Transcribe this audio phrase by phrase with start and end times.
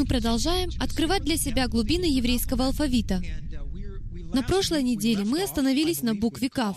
[0.00, 3.22] Мы продолжаем открывать для себя глубины еврейского алфавита.
[4.32, 6.74] На прошлой неделе мы остановились на букве Кав,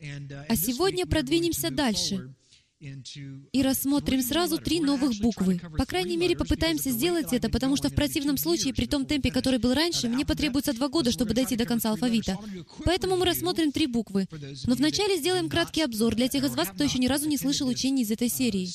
[0.00, 2.34] а сегодня продвинемся дальше
[2.80, 5.60] и рассмотрим сразу три новых буквы.
[5.78, 9.60] По крайней мере, попытаемся сделать это, потому что в противном случае, при том темпе, который
[9.60, 12.36] был раньше, мне потребуется два года, чтобы дойти до конца алфавита.
[12.84, 14.26] Поэтому мы рассмотрим три буквы.
[14.66, 17.68] Но вначале сделаем краткий обзор для тех из вас, кто еще ни разу не слышал
[17.68, 18.68] учений из этой серии.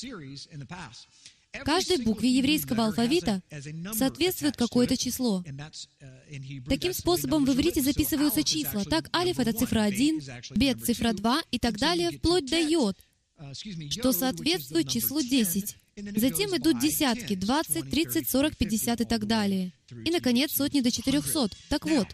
[1.52, 3.42] Каждой букве еврейского алфавита
[3.92, 5.44] соответствует какое-то число.
[6.68, 8.84] Таким способом в иврите записываются числа.
[8.84, 10.20] Так, алиф— это цифра 1,
[10.54, 12.96] бет— цифра 2 и так далее, вплоть до йод,
[13.90, 15.76] что соответствует числу 10.
[16.16, 19.72] Затем идут десятки, 20, 30, 40, 50 и так далее.
[20.04, 21.50] И, наконец, сотни до 400.
[21.68, 22.06] Так вот,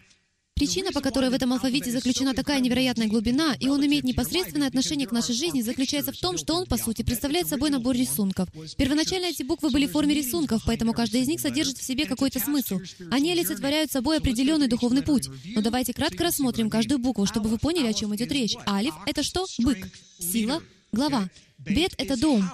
[0.57, 5.07] Причина, по которой в этом алфавите заключена такая невероятная глубина, и он имеет непосредственное отношение
[5.07, 8.49] к нашей жизни, заключается в том, что он, по сути, представляет собой набор рисунков.
[8.75, 12.39] Первоначально эти буквы были в форме рисунков, поэтому каждая из них содержит в себе какой-то
[12.39, 12.79] смысл.
[13.11, 15.29] Они олицетворяют собой определенный духовный путь.
[15.53, 18.55] Но давайте кратко рассмотрим каждую букву, чтобы вы поняли, о чем идет речь.
[18.67, 19.45] Алиф— это что?
[19.59, 19.87] Бык.
[20.17, 21.29] Сила— глава.
[21.59, 22.49] Бет— это дом.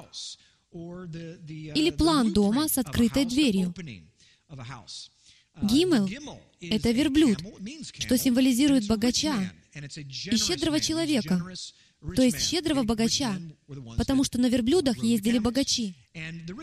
[0.73, 3.73] Или план дома с открытой дверью.
[5.61, 6.09] Гимел—
[6.61, 7.39] это верблюд,
[7.99, 11.41] что символизирует богача и щедрого человека,
[12.15, 13.39] то есть щедрого богача,
[13.97, 15.95] потому что на верблюдах ездили богачи.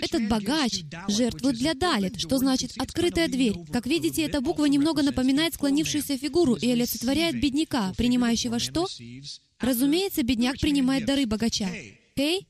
[0.00, 3.54] Этот богач жертвует для Далит, что значит «открытая дверь».
[3.72, 8.86] Как видите, эта буква немного напоминает склонившуюся фигуру и олицетворяет бедняка, принимающего что?
[9.58, 11.68] Разумеется, бедняк принимает дары богача.
[12.16, 12.46] Кей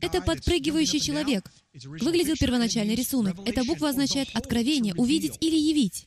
[0.00, 1.50] это подпрыгивающий человек.
[1.72, 3.36] Выглядел первоначальный рисунок.
[3.46, 6.06] Эта буква означает «откровение», «увидеть» или «явить».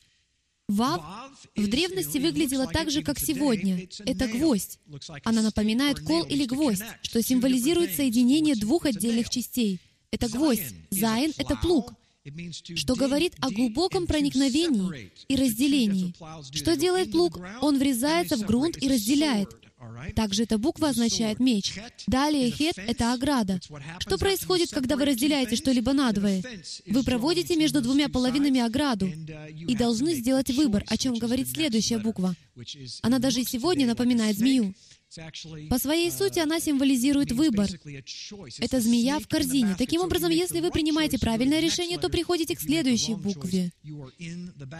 [0.66, 1.02] Вав
[1.54, 3.86] в древности выглядела так же, как сегодня.
[4.06, 4.78] Это гвоздь.
[5.24, 9.78] Она напоминает кол или гвоздь, что символизирует соединение двух отдельных частей.
[10.10, 10.74] Это гвоздь.
[10.90, 11.92] Зайн— это плуг,
[12.76, 16.14] что говорит о глубоком проникновении и разделении.
[16.54, 17.38] Что делает плуг?
[17.60, 19.50] Он врезается в грунт и разделяет.
[20.14, 21.78] Также эта буква означает меч.
[22.06, 23.60] Далее хет— это ограда.
[23.98, 26.42] Что происходит, когда вы разделяете что-либо надвое?
[26.86, 32.34] Вы проводите между двумя половинами ограду и должны сделать выбор, о чем говорит следующая буква.
[33.02, 34.74] Она даже и сегодня напоминает змею.
[35.70, 37.68] По своей сути она символизирует выбор.
[38.58, 39.74] Это змея в корзине.
[39.78, 43.72] Таким образом, если вы принимаете правильное решение, то приходите к следующей букве.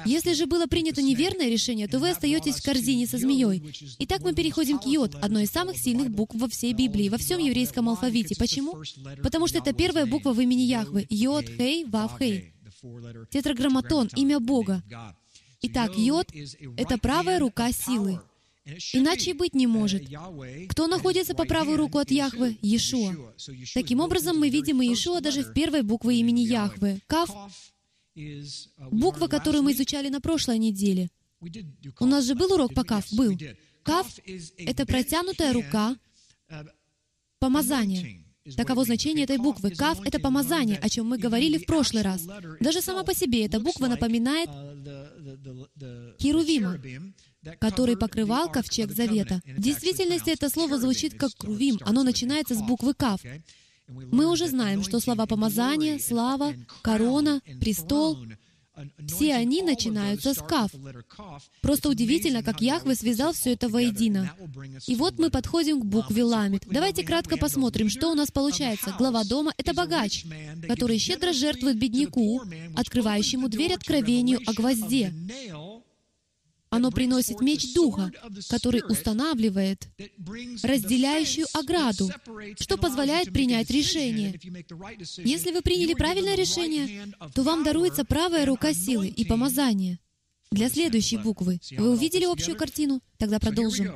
[0.04, 3.62] Если же было принято неверное решение, то вы остаетесь в корзине со змеей.
[4.00, 7.38] Итак, мы переходим к йод, одной из самых сильных букв во всей Библии, во всем
[7.38, 8.34] еврейском алфавите.
[8.36, 8.82] Почему?
[9.22, 11.06] Потому что это первая буква в имени Яхвы.
[11.08, 12.52] Йод, Хей, Вав, Хей.
[13.30, 14.82] Тетраграмматон, имя Бога.
[15.62, 16.28] Итак, йод—
[16.76, 18.20] это правая рука силы.
[18.92, 20.04] Иначе быть не может.
[20.70, 22.56] Кто находится по правую руку от Яхвы?
[22.62, 23.34] Иешуа.
[23.74, 27.00] Таким образом, мы видим Иешуа даже в первой букве имени Яхвы.
[27.06, 27.30] Кав—
[28.90, 31.10] буква, которую мы изучали на прошлой неделе.
[32.00, 33.04] У нас же был урок по Кав?
[33.12, 33.38] Был.
[33.82, 34.06] Кав—
[34.56, 35.96] это протянутая рука,
[37.38, 38.24] помазание.
[38.56, 39.70] Таково значение этой буквы.
[39.70, 42.26] Кав— это помазание, о чем мы говорили в прошлый раз.
[42.60, 44.48] Даже сама по себе эта буква напоминает
[46.20, 46.78] Херувима,
[47.58, 49.40] который покрывал ковчег завета.
[49.46, 51.78] В действительности это слово звучит как «крувим».
[51.82, 53.20] Оно начинается с буквы «кав».
[53.86, 58.18] Мы уже знаем, что слова «помазание», «слава», «корона», «престол»
[59.06, 60.70] Все они начинаются с «кав».
[61.62, 64.32] Просто удивительно, как Яхве связал все это воедино.
[64.86, 66.64] И вот мы подходим к букве «ламит».
[66.66, 68.94] Давайте кратко посмотрим, что у нас получается.
[68.98, 70.24] Глава дома— это богач,
[70.66, 72.42] который щедро жертвует бедняку,
[72.74, 75.12] открывающему дверь откровению о гвозде.
[76.74, 78.10] Оно приносит меч Духа,
[78.50, 79.86] который устанавливает
[80.64, 82.10] разделяющую ограду,
[82.58, 84.34] что позволяет принять решение.
[85.18, 90.00] Если вы приняли правильное решение, то вам даруется правая рука силы и помазания.
[90.50, 91.60] Для следующей буквы.
[91.78, 93.00] Вы увидели общую картину?
[93.18, 93.92] Тогда продолжим.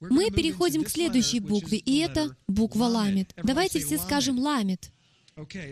[0.00, 3.32] Мы переходим к следующей букве, и это буква ламит.
[3.42, 4.90] Давайте все скажем ламит.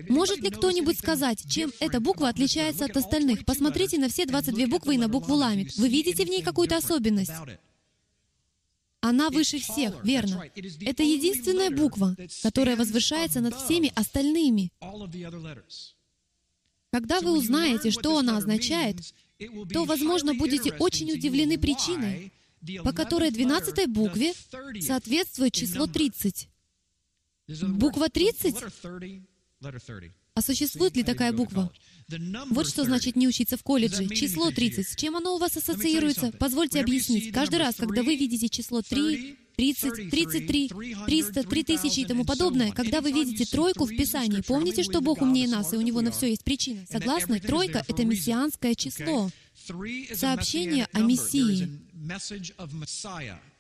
[0.09, 3.47] Может ли кто-нибудь сказать, чем эта буква отличается от остальных?
[3.47, 5.75] Посмотрите на все 22 буквы и на букву ламит.
[5.77, 7.33] Вы видите в ней какую-то особенность?
[9.01, 10.45] Она выше всех, верно.
[10.81, 14.71] Это единственная буква, которая возвышается над всеми остальными.
[16.91, 18.99] Когда вы узнаете, что она означает,
[19.73, 22.33] то, возможно, будете очень удивлены причиной,
[22.83, 24.33] по которой 12 букве
[24.81, 26.49] соответствует число 30.
[27.49, 28.55] Буква 30
[30.35, 31.73] А существует ли такая буква?
[32.51, 34.09] Вот что значит не учиться в колледже.
[34.09, 34.89] Число 30.
[34.89, 36.33] С чем оно у вас ассоциируется?
[36.39, 37.33] Позвольте объяснить.
[37.33, 40.69] Каждый раз, когда вы видите число 3, 30, 33,
[41.07, 45.49] 300, 3000 и тому подобное, когда вы видите тройку в Писании, помните, что Бог умнее
[45.49, 46.85] нас, и у Него на все есть причина.
[46.91, 47.39] Согласны?
[47.41, 49.31] Тройка— это мессианское число.
[50.15, 51.81] Сообщение о Мессии.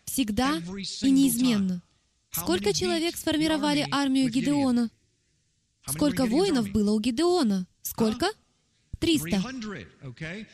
[0.04, 0.60] Всегда
[1.02, 1.82] и неизменно.
[2.32, 4.90] Сколько человек сформировали армию Гидеона?
[5.86, 7.66] Сколько воинов было у Гидеона?
[7.82, 8.26] Сколько?
[9.00, 9.42] 300.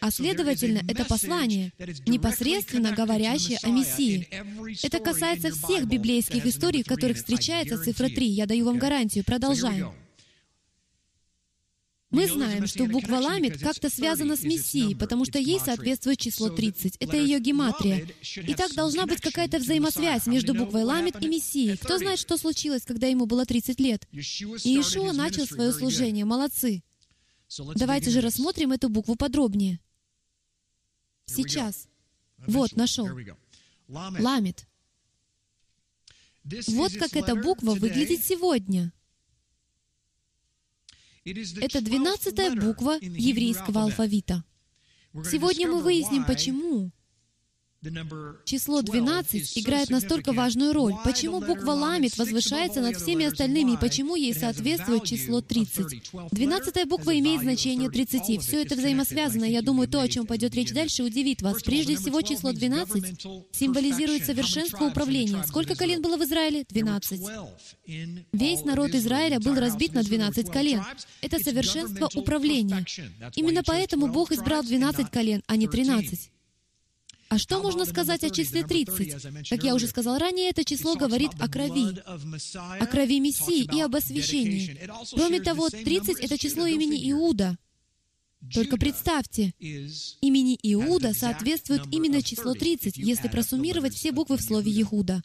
[0.00, 1.72] А следовательно, это послание,
[2.06, 4.28] непосредственно говорящее о Мессии.
[4.84, 8.26] Это касается всех библейских историй, в которых встречается цифра 3.
[8.26, 9.24] Я даю вам гарантию.
[9.24, 9.92] Продолжаем.
[12.10, 16.96] Мы знаем, что буква Ламит как-то связана с Мессией, потому что ей соответствует число 30.
[16.96, 18.08] Это ее гематрия.
[18.36, 21.76] И так должна быть какая-то взаимосвязь между буквой Ламит и Мессией.
[21.76, 24.08] Кто знает, что случилось, когда ему было 30 лет?
[24.12, 26.24] И Иешуа начал свое служение.
[26.24, 26.82] Молодцы.
[27.76, 29.78] Давайте же рассмотрим эту букву подробнее.
[31.26, 31.86] Сейчас.
[32.38, 33.08] Вот, нашел.
[33.88, 34.66] Ламит.
[36.68, 38.92] Вот как эта буква выглядит сегодня.
[41.24, 44.42] Это двенадцатая буква еврейского алфавита.
[45.24, 46.92] Сегодня мы выясним, почему
[48.44, 50.94] Число 12 играет настолько важную роль.
[51.02, 56.10] Почему буква Ламит возвышается над всеми остальными, и почему ей соответствует число 30?
[56.30, 58.42] Двенадцатая буква имеет значение 30.
[58.42, 59.46] Все это взаимосвязано.
[59.46, 61.62] Я думаю, то, о чем пойдет речь дальше, удивит вас.
[61.62, 65.42] Прежде всего, число 12 символизирует совершенство управления.
[65.46, 66.66] Сколько колен было в Израиле?
[66.68, 67.20] 12.
[68.32, 70.82] Весь народ Израиля был разбит на 12 колен.
[71.22, 72.84] Это совершенство управления.
[73.36, 76.30] Именно поэтому Бог избрал 12 колен, а не 13.
[77.30, 79.48] А что можно сказать о числе 30?
[79.48, 81.96] Как я уже сказал ранее, это число говорит о крови,
[82.80, 84.76] о крови Мессии и об освящении.
[85.14, 87.56] Кроме того, 30— это число имени Иуда.
[88.52, 95.22] Только представьте, имени Иуда соответствует именно число 30, если просуммировать все буквы в слове Иуда.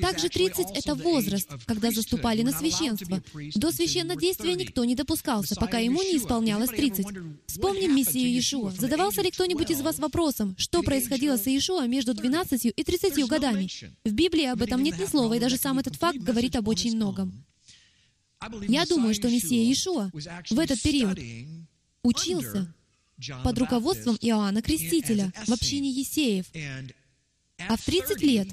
[0.00, 3.22] Также 30— это возраст, когда заступали на священство.
[3.54, 7.06] До священнодействия никто не допускался, пока ему не исполнялось 30.
[7.46, 8.70] Вспомним Мессию Иешуа.
[8.70, 13.68] Задавался ли кто-нибудь из вас вопросом, что происходило с Иешуа между 12 и 30 годами?
[14.04, 16.96] В Библии об этом нет ни слова, и даже сам этот факт говорит об очень
[16.96, 17.44] многом.
[18.68, 20.10] Я думаю, что Мессия Иешуа
[20.50, 21.18] в этот период
[22.02, 22.72] учился
[23.42, 26.46] под руководством Иоанна Крестителя в общине Есеев.
[27.68, 28.48] А в 30 лет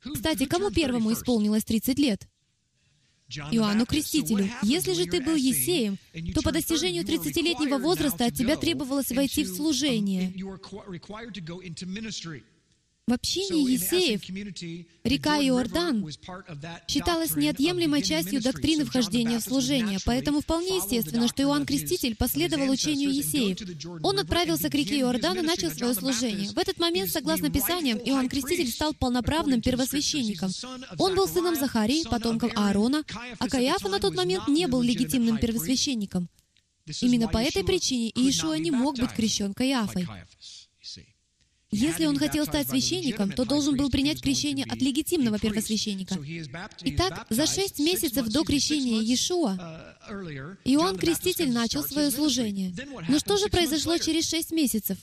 [0.00, 2.28] кстати, кому первому исполнилось 30 лет?
[3.52, 4.50] Иоанну Крестителю.
[4.62, 5.98] Если же ты был Есеем,
[6.34, 10.32] то по достижению 30-летнего возраста от тебя требовалось войти в служение.
[13.10, 14.22] В общине Есеев
[15.02, 16.08] река Иордан
[16.86, 23.12] считалась неотъемлемой частью доктрины вхождения в служение, поэтому вполне естественно, что Иоанн Креститель последовал учению
[23.12, 23.58] Есеев.
[24.04, 26.50] Он отправился к реке Иордан и начал свое служение.
[26.50, 30.52] В этот момент, согласно Писаниям, Иоанн Креститель стал полноправным первосвященником.
[30.96, 33.02] Он был сыном Захарии, потомком Аарона,
[33.40, 36.28] а Каиафа на тот момент не был легитимным первосвященником.
[37.00, 40.06] Именно по этой причине Иешуа не мог быть крещен Каиафой.
[41.72, 46.18] Если он хотел стать священником, то должен был принять крещение от легитимного первосвященника.
[46.82, 49.56] Итак, за шесть месяцев до крещения Иешуа
[50.64, 52.74] Иоанн Креститель начал свое служение.
[53.08, 54.98] Но что же произошло через шесть месяцев?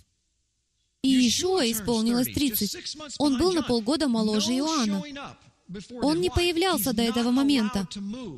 [1.04, 2.98] И Иешуа исполнилось 30.
[3.20, 5.04] Он был на полгода моложе Иоанна.
[6.02, 7.88] Он не появлялся до этого момента.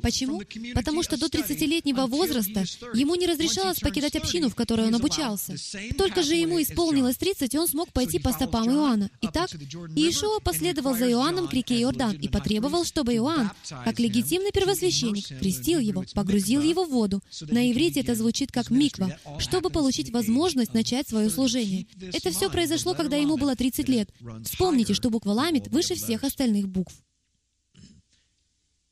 [0.02, 0.42] Почему?
[0.74, 5.54] Потому что до 30-летнего возраста ему не разрешалось покидать общину, в которой он обучался.
[5.96, 9.10] Только же ему исполнилось 30, и он смог пойти по стопам Иоанна.
[9.20, 13.50] Итак, Иешуа последовал за Иоанном к реке Иордан и потребовал, чтобы Иоанн,
[13.84, 17.22] как легитимный первосвященник, крестил его, погрузил его в воду.
[17.42, 21.86] На иврите это звучит как «миква», чтобы получить возможность начать свое служение.
[22.12, 24.10] Это все произошло, когда ему было 30 лет.
[24.44, 26.94] Вспомните, что буква «ламит» выше всех остальных букв.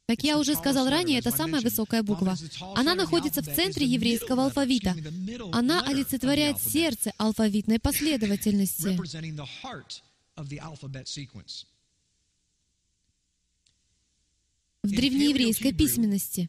[0.08, 2.34] Как я уже сказал ранее, это самая высокая буква.
[2.74, 4.96] Она находится в центре еврейского алфавита.
[5.52, 8.98] Она олицетворяет сердце алфавитной последовательности.
[14.82, 16.48] В древнееврейской письменности.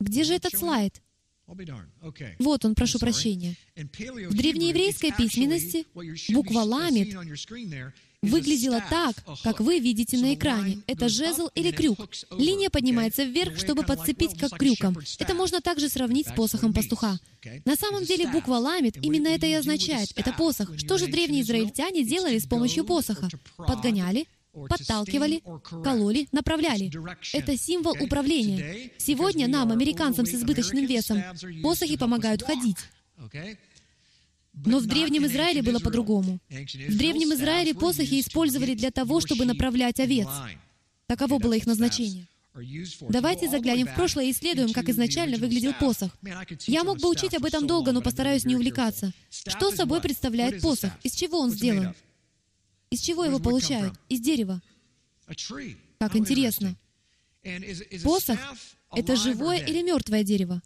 [0.00, 1.00] Где же этот слайд?
[2.40, 3.54] Вот он, прошу прощения.
[3.76, 5.86] В древнееврейской письменности
[6.32, 7.14] буква «ламит»
[8.22, 10.78] выглядела так, как вы видите на экране.
[10.86, 11.98] Это жезл или крюк.
[12.30, 14.96] Линия поднимается вверх, чтобы подцепить как крюком.
[15.18, 17.18] Это можно также сравнить с посохом пастуха.
[17.64, 20.10] На самом деле буква «ламит» именно это и означает.
[20.16, 20.78] Это посох.
[20.78, 23.28] Что же древние израильтяне делали с помощью посоха?
[23.56, 25.42] Подгоняли, подталкивали,
[25.82, 26.92] кололи, направляли.
[27.32, 28.90] Это символ управления.
[28.98, 31.22] Сегодня нам, американцам с избыточным весом,
[31.62, 32.78] посохи помогают ходить.
[34.52, 36.38] Но в Древнем Израиле было по-другому.
[36.48, 40.28] В Древнем Израиле посохи использовали для того, чтобы направлять овец.
[41.06, 42.26] Таково было их назначение.
[43.08, 46.14] Давайте заглянем в прошлое и исследуем, как изначально выглядел посох.
[46.66, 49.12] Я мог бы учить об этом долго, но постараюсь не увлекаться.
[49.30, 50.92] Что собой представляет посох?
[51.02, 51.94] Из чего он сделан?
[52.90, 53.94] Из чего его получают?
[54.10, 54.60] Из дерева.
[55.98, 56.76] Как интересно.
[58.04, 58.38] Посох—
[58.94, 60.62] это живое или мертвое дерево?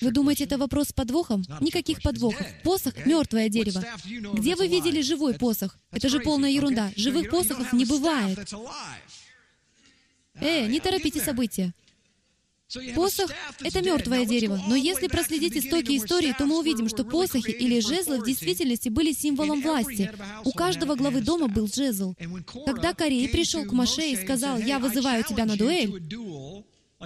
[0.00, 1.44] Вы думаете, это вопрос с подвохом?
[1.60, 2.46] Никаких подвохов.
[2.62, 3.84] Посох— мертвое дерево.
[4.34, 5.78] Где вы видели живой посох?
[5.90, 6.90] Это же полная ерунда.
[6.96, 8.38] Живых посохов не бывает.
[10.34, 11.74] Э, не торопите события.
[12.94, 13.32] Посох—
[13.64, 18.20] это мертвое дерево, но если проследить истоки истории, то мы увидим, что посохи или жезлы
[18.20, 20.12] в действительности были символом власти.
[20.44, 22.14] У каждого главы дома был жезл.
[22.64, 25.90] Когда Корей пришел к Маше и сказал, «Я вызываю тебя на дуэль»,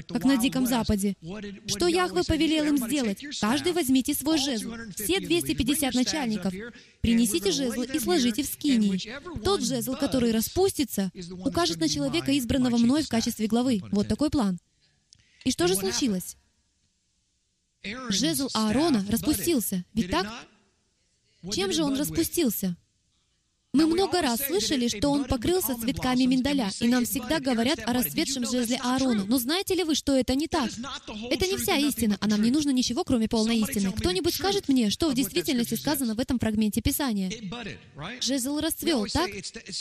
[0.09, 1.17] как на Диком Западе.
[1.67, 3.25] Что Яхве повелел им сделать?
[3.41, 4.73] Каждый возьмите свой жезл.
[4.97, 6.53] Все 250 начальников.
[7.01, 9.01] Принесите жезл и сложите в скинии.
[9.45, 11.11] Тот жезл, который распустится,
[11.45, 13.83] укажет на человека, избранного мной в качестве главы.
[13.93, 14.59] Вот такой план.
[15.45, 16.37] И что же случилось?
[18.09, 19.85] Жезл Аарона распустился.
[19.95, 20.27] Ведь так?
[21.53, 22.77] Чем же он распустился?
[23.75, 28.49] Мы много раз слышали, что он покрылся цветками миндаля, и нам всегда говорят о расцветшем
[28.49, 29.25] жезле Аарона.
[29.25, 30.71] Но знаете ли вы, что это не так?
[31.31, 33.93] Это не вся истина, а нам не нужно ничего, кроме полной истины.
[33.93, 37.33] Кто-нибудь скажет мне, что в действительности сказано в этом фрагменте Писания?
[38.21, 39.29] Жезл расцвел, так?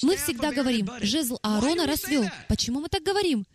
[0.01, 2.25] Мы всегда говорим, жезл Аарона расцвел.
[2.49, 3.45] Почему мы так говорим?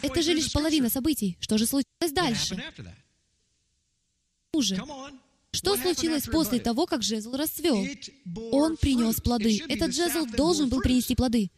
[0.00, 1.36] Это же лишь половина событий.
[1.38, 2.62] Что же случилось дальше?
[4.52, 4.82] Уже.
[5.52, 7.86] Что случилось после того, как жезл расцвел?
[8.52, 9.60] Он принес плоды.
[9.68, 11.50] Этот жезл должен был принести плоды.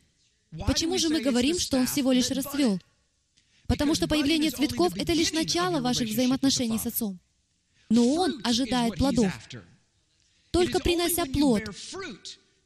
[0.66, 2.80] Почему же мы говорим, что он всего лишь расцвел?
[3.66, 7.18] Потому что появление цветков— это лишь начало ваших взаимоотношений с Отцом.
[7.88, 9.32] Но Он ожидает плодов.
[10.50, 11.62] Только принося плод,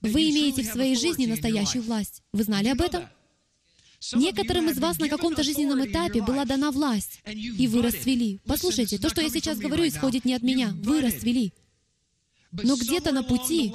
[0.00, 2.23] вы имеете в своей жизни настоящую власть.
[2.33, 3.09] Вы знали об этом?
[4.15, 8.41] Некоторым из вас на каком-то жизненном этапе была дана власть, и вы расцвели.
[8.47, 10.75] Послушайте, то, что я сейчас говорю, исходит не от меня.
[10.83, 11.53] Вы расцвели.
[12.53, 13.73] Но где-то на пути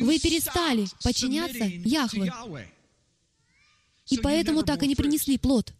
[0.00, 2.32] вы перестали подчиняться Яхве.
[4.08, 5.72] И поэтому так и не принесли плод.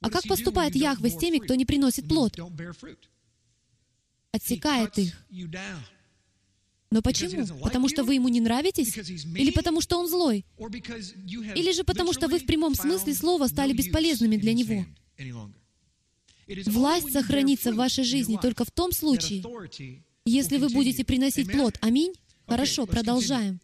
[0.00, 2.38] А как поступает Яхве с теми, кто не приносит плод?
[4.32, 5.14] Отсекает их.
[6.90, 7.46] Но почему?
[7.62, 8.96] Потому что вы ему не нравитесь?
[8.96, 10.44] Или потому что он злой?
[10.58, 14.84] Или же потому что вы в прямом смысле слова стали бесполезными для него?
[16.66, 19.44] Власть сохранится в вашей жизни только в том случае,
[20.24, 21.78] если вы будете приносить плод.
[21.80, 22.12] Аминь?
[22.46, 23.60] Хорошо, продолжаем.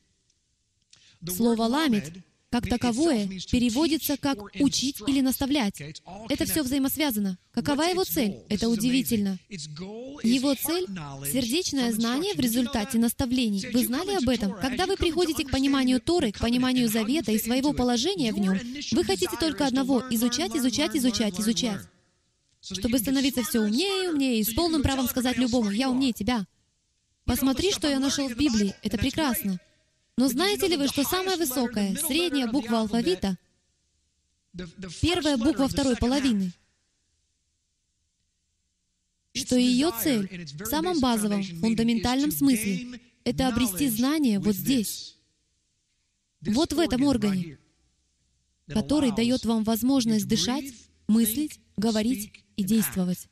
[1.29, 2.13] Слово «ламит»
[2.51, 5.81] как таковое переводится как «учить» или «наставлять».
[6.29, 7.39] Это все взаимосвязано.
[7.53, 8.37] Какова его цель?
[8.49, 9.39] Это удивительно.
[9.49, 10.87] Его цель—
[11.33, 13.67] сердечное знание в результате наставлений.
[13.73, 14.53] Вы знали об этом?
[14.61, 18.59] Когда вы приходите к пониманию Торы, к пониманию Завета и своего положения в нем,
[18.93, 21.81] вы хотите только одного— изучать, изучать, изучать, изучать.
[22.61, 26.47] Чтобы становиться все умнее и умнее, и с полным правом сказать любому «Я умнее тебя».
[27.25, 28.75] Посмотри, что я нашел в Библии.
[28.83, 29.59] Это прекрасно.
[30.17, 33.37] Но знаете ли вы, что самая высокая, средняя буква алфавита,
[35.03, 36.53] первая буква второй половины,
[39.35, 45.19] что ее цель в самом базовом, фундаментальном смысле— это обрести знание вот здесь,
[46.41, 47.59] вот в этом органе,
[48.69, 50.73] который дает вам возможность дышать,
[51.09, 53.29] мыслить, говорить и действовать.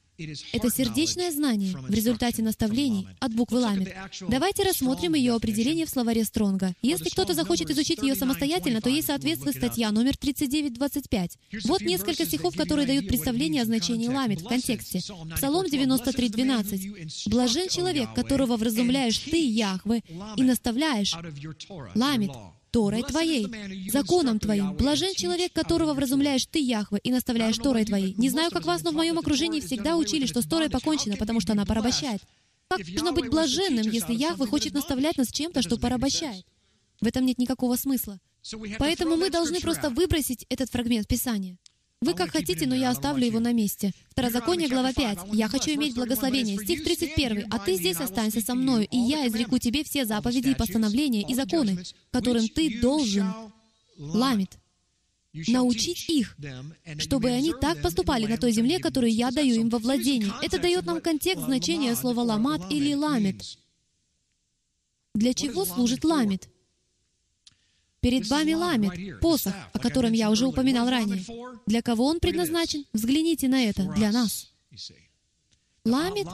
[0.52, 3.94] Это сердечное знание в результате наставлений от буквы Ламет.
[4.28, 6.74] Давайте рассмотрим ее определение в словаре Стронга.
[6.82, 11.30] Если кто-то захочет изучить ее самостоятельно, то ей соответствует статья номер 39.25.
[11.64, 15.00] Вот несколько стихов, которые дают представление о значении Ламет в контексте.
[15.34, 17.28] Псалом 93.12.
[17.30, 20.02] «Блажен человек, которого вразумляешь ты, Яхве,
[20.36, 21.14] и наставляешь
[21.94, 22.30] Ламет,
[22.74, 23.46] Торой Твоей,
[23.88, 24.74] законом Твоим.
[24.74, 28.14] Блажен человек, которого вразумляешь Ты, Яхве, и наставляешь Торой Твоей.
[28.18, 31.38] Не знаю, как вас, но в моем окружении всегда учили, что с Торой покончено, потому
[31.38, 32.20] что она порабощает.
[32.66, 36.44] Как можно быть блаженным, если Яхве хочет наставлять нас чем-то, что порабощает?
[37.00, 38.18] В этом нет никакого смысла.
[38.80, 41.58] Поэтому мы должны просто выбросить этот фрагмент Писания.
[42.04, 43.92] Вы как хотите, но я оставлю его на месте.
[44.10, 45.20] Второзаконие, глава 5.
[45.32, 46.58] «Я хочу иметь благословение».
[46.58, 47.46] Стих 31.
[47.50, 51.34] «А ты здесь останься со мною, и я изреку тебе все заповеди и постановления и
[51.34, 53.32] законы, которым ты должен
[53.96, 54.50] ламит,
[55.48, 56.36] научить их,
[56.98, 60.30] чтобы они так поступали на той земле, которую я даю им во владение.
[60.42, 63.42] Это дает нам контекст значения слова «ламат» или «ламит».
[65.14, 66.50] Для чего служит ламит?
[68.04, 71.24] Перед вами ламет, посох, о котором я уже упоминал ранее.
[71.64, 72.84] Для кого он предназначен?
[72.92, 74.52] Взгляните на это, для нас.
[75.86, 76.28] Ламет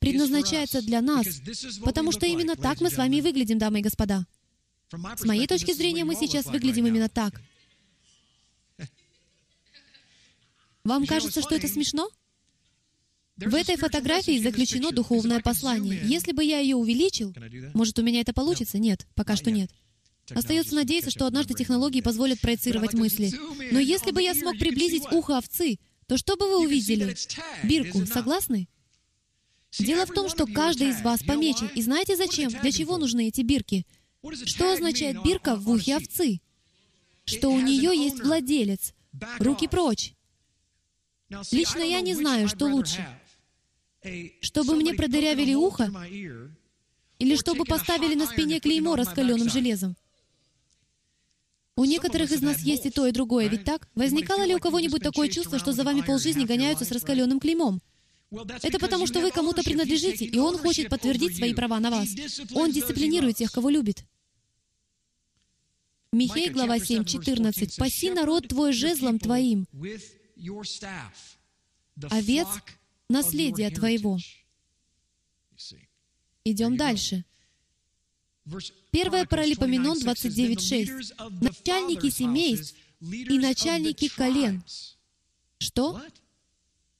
[0.00, 1.40] предназначается для нас,
[1.84, 4.26] потому что именно так мы с вами и выглядим, дамы и господа.
[4.90, 7.40] С моей точки зрения, мы сейчас выглядим именно так.
[10.82, 12.10] Вам кажется, что это смешно?
[13.36, 16.00] В этой фотографии заключено духовное послание.
[16.02, 17.32] Если бы я ее увеличил,
[17.72, 18.78] может, у меня это получится?
[18.78, 19.70] Нет, пока что нет.
[20.34, 23.32] Остается надеяться, что однажды технологии позволят проецировать мысли.
[23.72, 27.16] Но если бы я смог приблизить ухо овцы, то что бы вы увидели?
[27.64, 28.68] Бирку, согласны?
[29.78, 31.68] Дело в том, что каждый из вас помечен.
[31.74, 32.50] И знаете зачем?
[32.50, 33.86] Для чего нужны эти бирки?
[34.44, 36.40] Что означает бирка в ухе овцы?
[37.24, 38.94] Что у нее есть владелец.
[39.38, 40.14] Руки прочь.
[41.52, 43.06] Лично я не знаю, что лучше.
[44.40, 45.92] Чтобы мне продырявили ухо,
[47.18, 49.96] или чтобы поставили на спине клеймо раскаленным железом.
[51.78, 53.88] У некоторых из нас есть и то, и другое, ведь так?
[53.94, 57.80] Возникало ли у кого-нибудь такое чувство, что за вами полжизни гоняются с раскаленным клеймом?
[58.62, 62.08] Это потому, что вы кому-то принадлежите, и Он хочет подтвердить свои права на вас.
[62.52, 64.04] Он дисциплинирует тех, кого любит.
[66.12, 67.76] Михей, глава 7, 14.
[67.76, 69.68] «Паси народ твой жезлом твоим,
[72.10, 72.48] овец—
[73.08, 74.18] наследие твоего».
[76.42, 77.24] Идем дальше.
[78.92, 81.40] 1 Паралипоменон 29.6.
[81.40, 84.62] «Начальники семейств и начальники колен».
[85.58, 86.00] Что?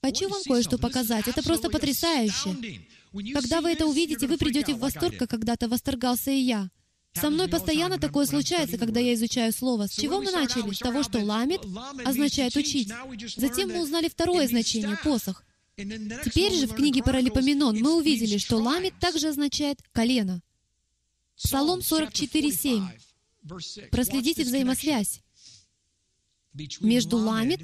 [0.01, 1.27] Хочу вам кое-что показать.
[1.27, 2.85] Это просто потрясающе.
[3.33, 6.69] Когда вы это увидите, вы придете в восторг, как когда-то восторгался и я.
[7.13, 9.87] Со мной постоянно такое случается, когда я изучаю слово.
[9.87, 10.71] С чего мы начали?
[10.71, 11.61] С того, что «ламит»
[12.05, 12.91] означает «учить».
[13.35, 15.43] Затем мы узнали второе значение— «посох».
[15.75, 20.41] Теперь же в книге Паралипоменон мы увидели, что «ламит» также означает «колено».
[21.41, 22.83] Псалом 44.7.
[23.91, 25.21] Проследите взаимосвязь
[26.81, 27.61] между «ламит»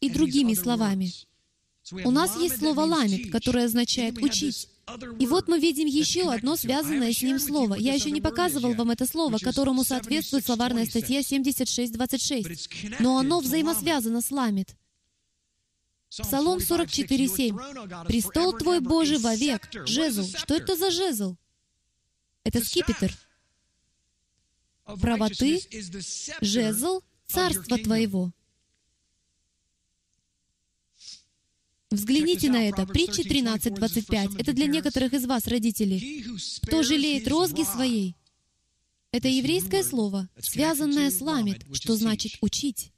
[0.00, 1.12] и другими словами.
[2.04, 4.68] У нас есть слово «ламит», которое означает «учить».
[5.18, 7.74] И вот мы видим еще одно связанное с ним слово.
[7.74, 12.96] Я еще не показывал вам это слово, которому соответствует словарная статья 76.26.
[13.00, 14.76] Но оно взаимосвязано с «ламит».
[16.10, 18.06] Псалом 44.7.
[18.06, 20.24] «Престол Твой Божий вовек, жезл».
[20.36, 21.36] Что это за жезл?
[22.52, 23.16] Это скипетр.
[24.84, 25.60] Правоты,
[26.40, 28.32] жезл, царство Твоего.
[31.90, 32.86] Взгляните на это.
[32.86, 34.40] Притча 13.25.
[34.40, 36.24] Это для некоторых из вас, родителей.
[36.62, 38.16] Кто жалеет розги своей?
[39.12, 42.92] Это еврейское слово, связанное с ламит, что значит «учить».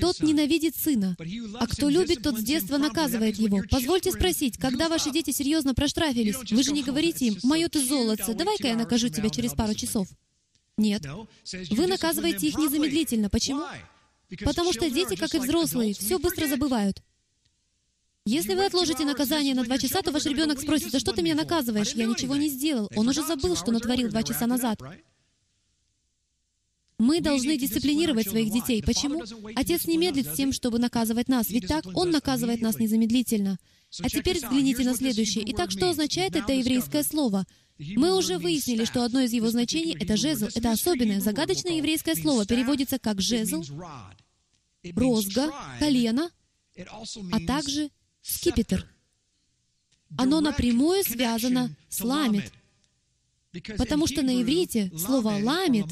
[0.00, 1.16] Тот ненавидит сына,
[1.58, 3.62] а кто любит, тот с детства наказывает его.
[3.70, 8.34] Позвольте спросить, когда ваши дети серьезно проштрафились, вы же не говорите им, «Мое ты золотце,
[8.34, 10.08] давай-ка я накажу тебя через пару часов».
[10.76, 11.04] Нет.
[11.70, 13.28] Вы наказываете их незамедлительно.
[13.28, 13.64] Почему?
[14.44, 17.02] Потому что дети, как и взрослые, все быстро забывают.
[18.24, 21.34] Если вы отложите наказание на два часа, то ваш ребенок спросит, «За что ты меня
[21.34, 21.92] наказываешь?
[21.92, 22.90] Я ничего не сделал».
[22.94, 24.80] Он уже забыл, что натворил два часа назад.
[26.98, 28.82] Мы должны дисциплинировать своих детей.
[28.82, 29.22] Почему?
[29.54, 33.58] Отец не медлит с тем, чтобы наказывать нас, ведь так Он наказывает нас незамедлительно.
[34.00, 35.44] А теперь взгляните на следующее.
[35.52, 37.46] Итак, что означает это еврейское слово?
[37.78, 40.48] Мы уже выяснили, что одно из его значений— это жезл.
[40.54, 42.44] Это особенное, загадочное еврейское слово.
[42.44, 43.62] переводится как жезл,
[44.96, 46.30] розга, колено,
[47.30, 47.90] а также
[48.22, 48.84] скипетр.
[50.16, 52.52] Оно напрямую связано с ламит,
[53.76, 55.86] потому что на иврите слово «ламит»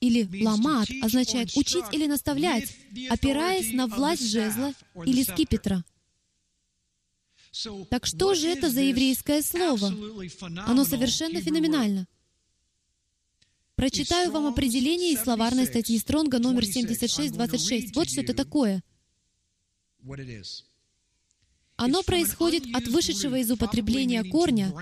[0.00, 2.74] или «ламат» означает «учить» или «наставлять»,
[3.10, 4.72] опираясь на власть жезла
[5.04, 5.84] или скипетра.
[7.90, 9.92] Так что же это за еврейское слово?
[10.66, 12.06] Оно совершенно феноменально.
[13.74, 17.94] Прочитаю вам определение из словарной статьи Стронга номер 7626.
[17.94, 18.82] Вот что это такое.
[21.76, 24.74] Оно происходит от вышедшего из употребления корня,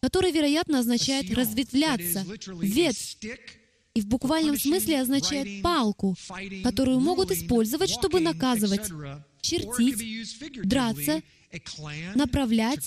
[0.00, 2.26] который, вероятно, означает «разветвляться»,
[2.60, 3.16] «ветвь»,
[3.96, 6.16] и в буквальном смысле означает палку,
[6.62, 8.90] которую могут использовать, чтобы наказывать,
[9.40, 11.22] чертить, драться,
[12.14, 12.86] направлять,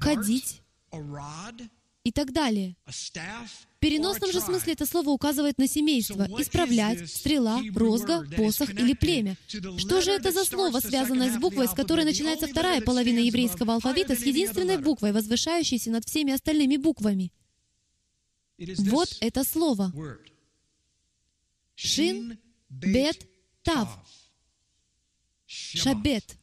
[0.00, 0.60] ходить
[2.04, 2.76] и так далее.
[2.86, 6.28] В переносном же смысле это слово указывает на семейство.
[6.38, 9.38] Исправлять, стрела, розга, посох или племя.
[9.78, 14.16] Что же это за слово, связанное с буквой, с которой начинается вторая половина еврейского алфавита,
[14.16, 17.32] с единственной буквой, возвышающейся над всеми остальными буквами?
[18.58, 19.92] Вот это слово.
[21.74, 22.38] Шин,
[22.68, 23.26] бет,
[23.62, 23.88] тав.
[25.46, 26.38] Шабет.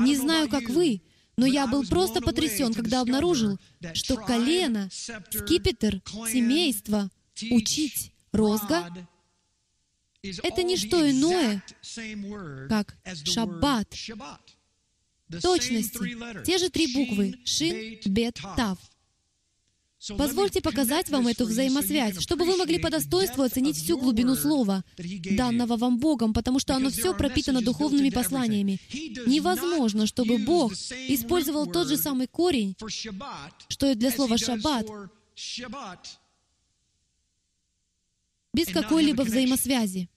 [0.00, 1.02] Не знаю, как вы,
[1.36, 3.60] Но я был просто потрясен, когда обнаружил,
[3.94, 7.10] что колено, скипетр, семейство,
[7.50, 8.92] учить, розга—
[10.22, 11.62] это не что иное,
[12.68, 13.94] как шаббат.
[15.40, 16.44] Точности.
[16.44, 18.78] Те же три буквы— шин, бет, тав.
[20.16, 25.76] Позвольте показать вам эту взаимосвязь, чтобы вы могли по достоинству оценить всю глубину слова, данного
[25.76, 28.78] вам Богом, потому что оно все пропитано духовными посланиями.
[29.26, 32.76] Невозможно, чтобы Бог использовал тот же самый корень,
[33.68, 34.86] что и для слова «шаббат»,
[38.54, 40.08] без какой-либо взаимосвязи.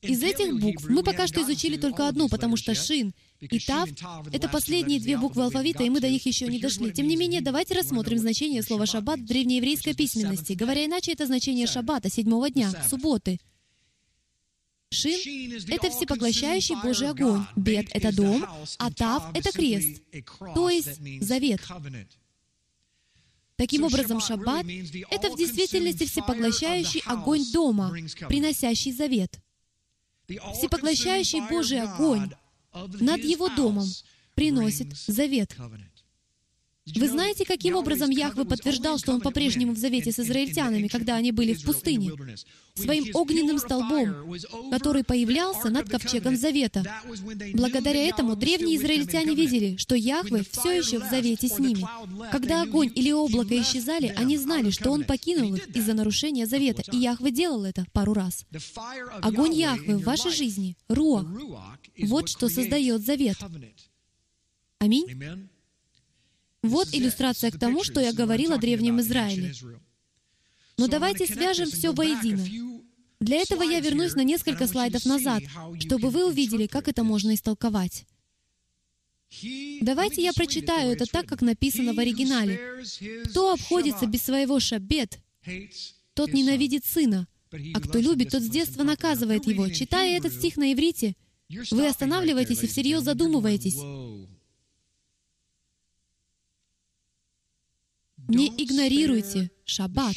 [0.00, 3.14] Из этих букв мы пока что изучили только одну, потому что «шин»
[3.50, 3.88] и «тав»—
[4.32, 6.92] это последние две буквы алфавита, и мы до них еще не дошли.
[6.92, 10.52] Тем не менее, давайте рассмотрим значение слова «шаббат» в древнееврейской письменности.
[10.54, 13.38] Говоря иначе, это значение шаббата, седьмого дня, субботы.
[14.90, 17.44] Шин— это всепоглощающий Божий огонь.
[17.56, 18.46] Бет— это дом,
[18.78, 20.02] а Тав— это крест,
[20.54, 21.60] то есть завет.
[23.56, 24.66] Таким образом, шаббат—
[25.10, 27.94] это в действительности всепоглощающий огонь дома,
[28.28, 29.38] приносящий завет.
[30.26, 32.30] Всепоглощающий Божий огонь
[33.00, 33.86] над его домом
[34.34, 35.56] приносит завет.
[36.86, 41.32] Вы знаете, каким образом Яхве подтверждал, что Он по-прежнему в завете с израильтянами, когда они
[41.32, 42.12] были в пустыне?
[42.74, 44.36] Своим огненным столбом,
[44.70, 46.84] который появлялся над ковчегом завета.
[47.54, 51.86] Благодаря этому древние израильтяне видели, что Яхве все еще в завете с ними.
[52.30, 56.98] Когда огонь или облако исчезали, они знали, что Он покинул их из-за нарушения завета, и
[56.98, 58.44] Яхве делал это пару раз.
[59.22, 61.26] Огонь Яхве в вашей жизни, руах,
[61.98, 63.36] вот что создает завет.
[64.78, 65.48] Аминь.
[66.62, 69.54] Вот иллюстрация к тому, что я говорил о Древнем Израиле.
[70.76, 72.82] Но давайте свяжем все воедино.
[73.20, 75.42] Для этого я вернусь на несколько слайдов назад,
[75.80, 78.06] чтобы вы увидели, как это можно истолковать.
[79.80, 82.84] Давайте я прочитаю это так, как написано в оригинале.
[83.26, 85.18] «Кто обходится без своего шаббет,
[86.14, 89.68] тот ненавидит сына, а кто любит, тот с детства наказывает его».
[89.68, 91.16] Читая этот стих на иврите,
[91.70, 93.76] вы останавливаетесь и всерьез задумываетесь.
[98.28, 100.16] Не игнорируйте шаббат,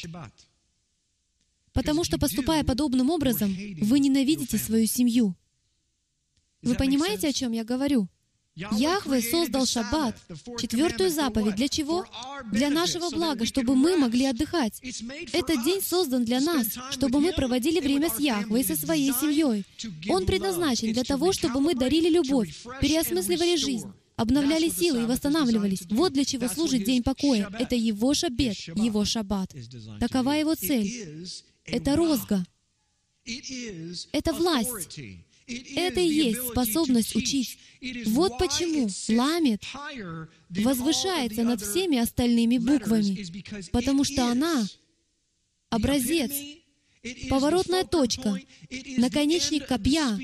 [1.73, 5.35] потому что, поступая подобным образом, вы ненавидите свою семью.
[6.61, 8.09] Вы понимаете, о чем я говорю?
[8.57, 10.15] Яхве создал шаббат,
[10.59, 11.55] четвертую заповедь.
[11.55, 12.05] Для чего?
[12.51, 14.81] Для нашего блага, чтобы мы могли отдыхать.
[15.31, 19.63] Этот день создан для нас, чтобы мы проводили время с Яхве и со своей семьей.
[20.09, 22.49] Он предназначен для того, чтобы мы дарили любовь,
[22.81, 25.83] переосмысливали жизнь, обновляли силы и восстанавливались.
[25.91, 27.51] Вот для чего служит День покоя.
[27.59, 29.53] Это Его шаббет, Его шаббат.
[29.99, 31.27] Такова Его цель.
[31.65, 32.43] Это розга.
[34.11, 34.99] Это власть.
[35.47, 37.57] Это и есть способность учить.
[38.07, 39.63] Вот почему ламет
[40.49, 43.25] возвышается над всеми остальными буквами,
[43.71, 44.65] потому что она—
[45.69, 46.31] образец,
[47.29, 48.39] поворотная точка,
[48.97, 50.19] наконечник копья,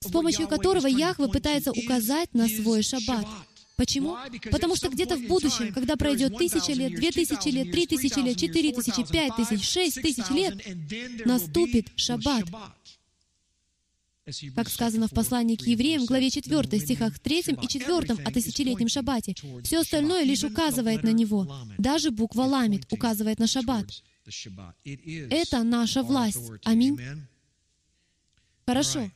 [0.00, 3.26] с помощью которого Яхве пытается указать на свой шаббат.
[3.76, 4.16] Почему?
[4.50, 8.36] Потому что где-то в будущем, когда пройдет тысяча лет, две тысячи лет, три тысячи лет,
[8.36, 10.56] четыре тысячи, пять тысяч, шесть тысяч лет,
[11.26, 12.44] наступит шаббат.
[14.54, 19.34] Как сказано в послании к евреям, главе 4, стихах 3 и 4 о тысячелетнем шаббате.
[19.62, 21.46] Все остальное лишь указывает на него.
[21.78, 23.86] Даже буква «ламит» указывает на шаббат.
[25.30, 26.50] Это наша власть.
[26.64, 26.98] Аминь.
[28.66, 29.10] Хорошо.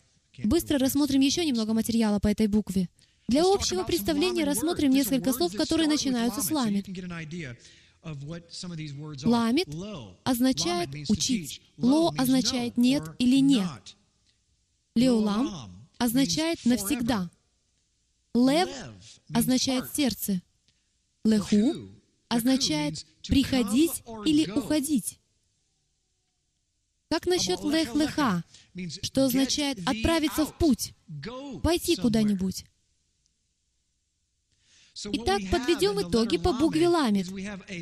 [0.45, 2.89] Быстро рассмотрим еще немного материала по этой букве.
[3.29, 6.87] Для общего представления рассмотрим несколько слов, которые начинаются с «ламит».
[9.25, 9.69] «Ламит»
[10.25, 11.61] означает «учить».
[11.77, 13.97] «Ло» означает «нет» или «нет».
[14.95, 17.31] «Леолам» означает «навсегда».
[18.35, 18.69] «Лев»
[19.33, 20.43] означает «сердце».
[21.25, 21.75] «Леху»
[22.29, 25.19] означает «приходить» или «уходить».
[27.09, 28.43] Как насчет лех-леха,
[29.03, 30.95] что означает «отправиться в путь»,
[31.63, 32.65] «пойти куда-нибудь»?
[34.95, 37.29] Итак, подведем итоги по букве Ламит.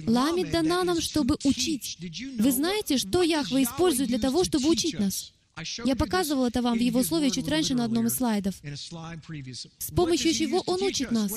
[0.06, 1.98] Ламит дана нам, чтобы учить.
[2.38, 5.32] Вы знаете, что Яхва использует для того, чтобы учить нас?
[5.84, 8.54] Я показывал это вам в Его Слове чуть раньше на одном из слайдов.
[9.78, 11.32] С помощью чего Он учит нас?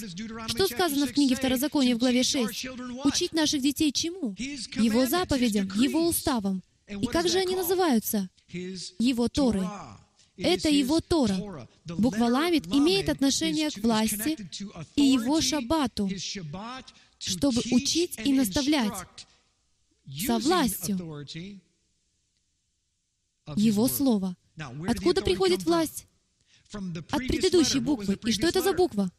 [0.47, 2.67] Что сказано в книге Второзакония в главе 6?
[3.03, 4.36] Учить наших детей чему?
[4.38, 6.62] Его заповедям, Его уставам.
[6.88, 8.29] И как же они называются?
[8.49, 9.67] Его Торы.
[10.38, 11.67] Это его Тора.
[11.86, 14.38] Буква Ламит имеет отношение к власти
[14.95, 16.09] и его шаббату,
[17.19, 18.93] чтобы учить и наставлять
[20.25, 20.97] со властью
[23.56, 24.36] его Слово.
[24.88, 26.08] Откуда приходит власть?
[27.12, 28.17] от предыдущей буквы.
[28.25, 29.12] И что это за буква?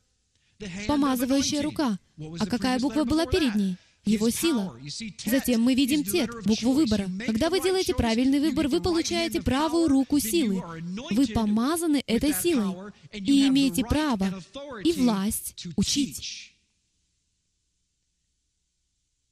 [0.87, 1.99] Помазывающая рука.
[2.19, 3.77] А какая буква была перед ней?
[4.05, 4.79] Его сила.
[5.25, 7.09] Затем мы видим тет, букву выбора.
[7.25, 10.63] Когда вы делаете правильный выбор, вы получаете правую руку силы.
[11.11, 14.43] Вы помазаны этой силой и имеете право
[14.85, 16.51] и власть учить.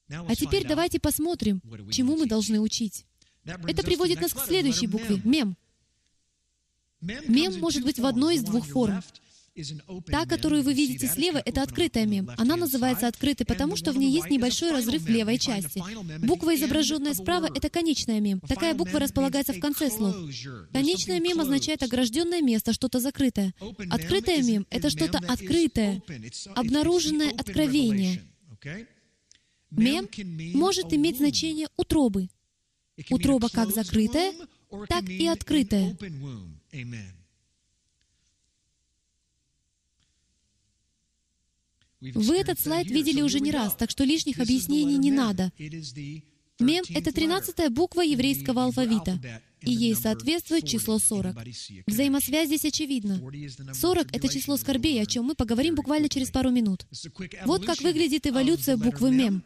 [0.08, 3.04] А теперь давайте посмотрим, чему мы должны учить.
[3.44, 5.56] Это приводит нас к следующей букве— мем.
[7.00, 9.02] Мем может быть в одной из двух форм.
[10.06, 12.30] Та, которую вы видите слева, это открытая мем.
[12.38, 15.82] Она называется открытой, потому что в ней есть небольшой разрыв в левой части.
[16.24, 18.40] Буква, изображенная справа, это конечная мем.
[18.40, 20.16] Такая буква располагается в конце слов.
[20.72, 23.52] Конечная мем означает огражденное место, что-то закрытое.
[23.90, 26.02] Открытая мем— это что-то открытое,
[26.54, 28.22] обнаруженное откровение.
[29.70, 30.08] Мем
[30.54, 32.28] может иметь значение утробы.
[33.10, 34.32] Утроба как закрытая,
[34.88, 35.96] так и открытая.
[42.00, 45.52] Вы этот слайд видели уже не раз, так что лишних объяснений не надо.
[46.58, 49.20] Мем— это тринадцатая буква еврейского алфавита,
[49.60, 51.36] и ей соответствует число 40.
[51.86, 53.20] Взаимосвязь здесь очевидна.
[53.72, 56.86] 40— это число скорбей, о чем мы поговорим буквально через пару минут.
[57.44, 59.44] Вот как выглядит эволюция буквы Мем.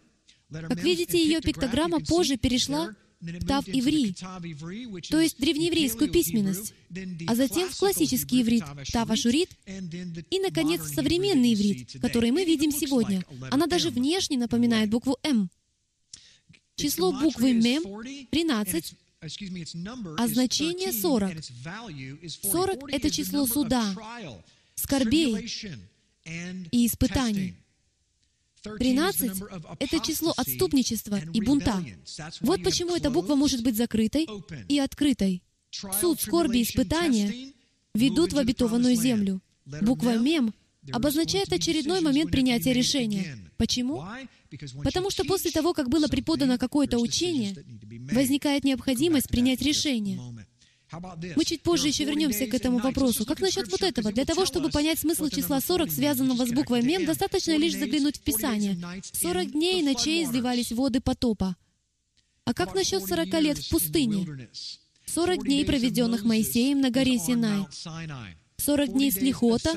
[0.51, 2.95] Как видите, ее пиктограмма позже перешла
[3.41, 4.15] Ктав иври,
[5.11, 6.75] то есть древнееврейскую письменность,
[7.27, 9.51] а затем в классический иврит, Ктав ашурит,
[10.31, 13.25] и, наконец, в современный иврит, который мы видим сегодня.
[13.51, 15.51] Она даже внешне напоминает букву «М».
[16.77, 17.83] Число буквы «Мем»—
[18.31, 18.95] 13,
[20.19, 21.33] а значение 40.
[22.43, 23.95] 40— это число суда,
[24.75, 25.49] скорбей
[26.71, 27.55] и испытаний.
[28.79, 29.43] 13—
[29.79, 31.83] это число отступничества и бунта.
[32.41, 34.27] Вот почему эта буква может быть закрытой
[34.69, 35.43] и открытой.
[36.01, 37.53] Суд, скорби испытания
[37.95, 39.41] ведут в обетованную землю.
[39.83, 40.55] Буква «мем»
[40.93, 43.37] обозначает очередной момент принятия решения.
[43.57, 44.05] Почему?
[44.85, 47.57] Потому что после того, как было преподано какое-то учение,
[48.13, 50.21] возникает необходимость принять решение.
[50.93, 53.27] Мы чуть позже еще вернемся к этому вопросу.
[53.27, 54.13] Как насчет вот этого?
[54.13, 58.21] Для того, чтобы понять смысл числа 40, связанного с буквой «мем», достаточно лишь заглянуть в
[58.23, 58.79] Писание.
[59.13, 61.57] 40 дней и ночей изливались воды потопа.
[62.45, 64.49] А как насчет 40 лет в пустыне?
[65.07, 67.67] 40 дней, проведенных Моисеем на горе Синай.
[68.59, 69.75] 40 дней слихота,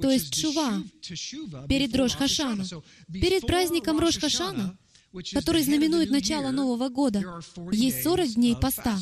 [0.00, 0.82] то есть Шува,
[1.68, 2.64] перед Рош Хашана.
[3.12, 4.76] Перед праздником Рош Хашана,
[5.32, 8.98] который знаменует начало Нового года, есть 40 дней поста.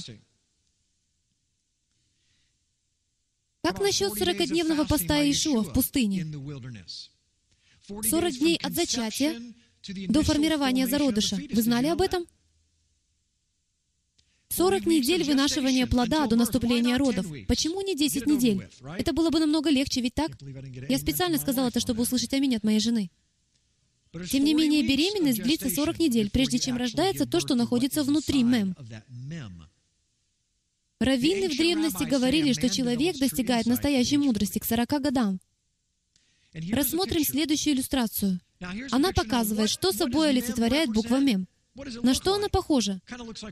[3.63, 6.27] Как насчет 40-дневного поста Иешуа в пустыне?
[7.89, 9.41] 40 дней от зачатия
[10.09, 11.37] до формирования зародыша.
[11.53, 12.27] Вы знали об этом?
[14.51, 17.27] 40 недель вынашивания плода до наступления родов.
[17.47, 18.69] Почему не 10 недель?
[18.99, 20.33] Это было бы намного легче, ведь так?
[20.89, 23.11] Я специально сказал это, чтобы услышать аминь от моей жены.
[24.31, 28.75] Тем не менее, беременность длится 40 недель, прежде чем рождается то, что находится внутри мем.
[31.01, 35.41] Раввины в древности говорили, что человек достигает настоящей мудрости к 40 годам.
[36.73, 38.41] Рассмотрим следующую иллюстрацию.
[38.91, 41.47] Она показывает, что собой олицетворяет буква «мем».
[42.03, 43.01] На что она похожа?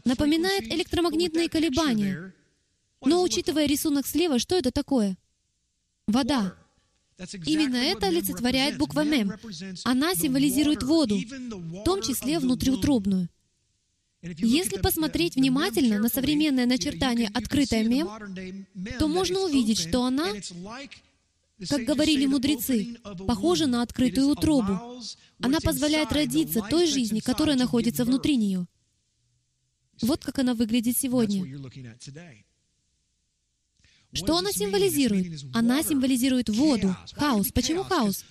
[0.05, 2.35] Напоминает электромагнитные колебания.
[3.05, 5.17] Но учитывая рисунок слева, что это такое?
[6.09, 6.57] Вода.
[7.47, 9.33] Именно это олицетворяет буква «мем».
[9.85, 13.29] Она символизирует воду, в том числе внутриутробную.
[14.39, 18.09] Если посмотреть внимательно на современное начертание открытая мем,
[18.99, 20.33] то можно увидеть, что она,
[21.69, 25.01] как говорили мудрецы, похожа на открытую утробу.
[25.41, 28.67] Она позволяет родиться той жизни, которая находится внутри нее.
[30.03, 31.45] Вот как она выглядит сегодня.
[34.17, 35.45] Что она символизирует?
[35.53, 37.49] Она символизирует воду, хаос.
[37.53, 38.25] Почему хаос?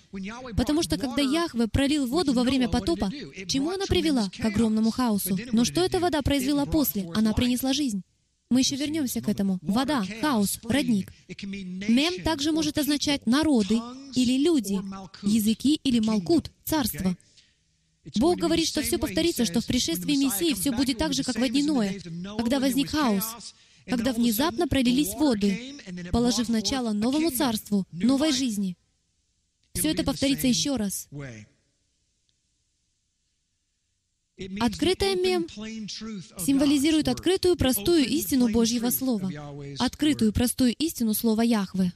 [0.56, 3.10] Потому что когда Яхве пролил воду во время потопа,
[3.46, 4.28] чему она привела?
[4.36, 5.38] К огромному хаосу.
[5.52, 7.08] Но что эта вода произвела после?
[7.14, 8.02] Она принесла жизнь.
[8.48, 9.58] Мы еще вернемся к этому.
[9.62, 11.12] Вода, хаос, родник.
[11.42, 13.80] Мем также может означать народы
[14.14, 14.78] или люди,
[15.22, 17.16] языки или малкут, царство.
[18.14, 21.48] Бог говорит, что все повторится, что в пришествии Мессии все будет так же, как в
[21.48, 21.94] дни Ноя,
[22.38, 23.24] когда возник хаос,
[23.86, 25.74] когда внезапно пролились воды,
[26.12, 28.76] положив начало новому царству, новой жизни.
[29.74, 31.08] Все это повторится еще раз.
[34.60, 35.46] Открытая мем
[36.38, 39.30] символизирует открытую простую истину Божьего Слова,
[39.78, 41.92] открытую простую истину Слова Яхве.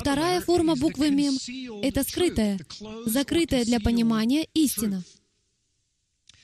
[0.00, 1.38] Вторая форма буквы мем—
[1.82, 2.58] это скрытая,
[3.06, 5.04] закрытая для понимания истина.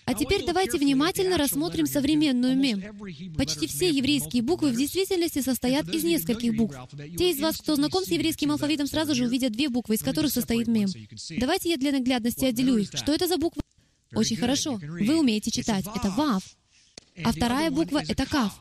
[0.05, 2.83] А теперь давайте внимательно рассмотрим современную мем.
[3.37, 6.77] Почти все еврейские буквы в действительности состоят из нескольких букв.
[7.17, 10.33] Те из вас, кто знаком с еврейским алфавитом, сразу же увидят две буквы, из которых
[10.33, 10.88] состоит мем.
[11.38, 12.91] Давайте я для наглядности отделю их.
[12.93, 13.62] Что это за буквы?
[14.15, 14.79] Очень хорошо.
[14.83, 15.85] Вы умеете читать.
[15.95, 16.43] Это «вав».
[17.25, 18.53] А вторая буква— это «кав».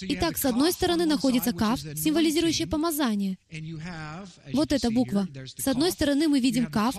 [0.00, 3.38] Итак, с одной стороны находится кав, символизирующий помазание.
[4.52, 5.26] Вот эта буква.
[5.56, 6.94] С одной стороны мы видим кав,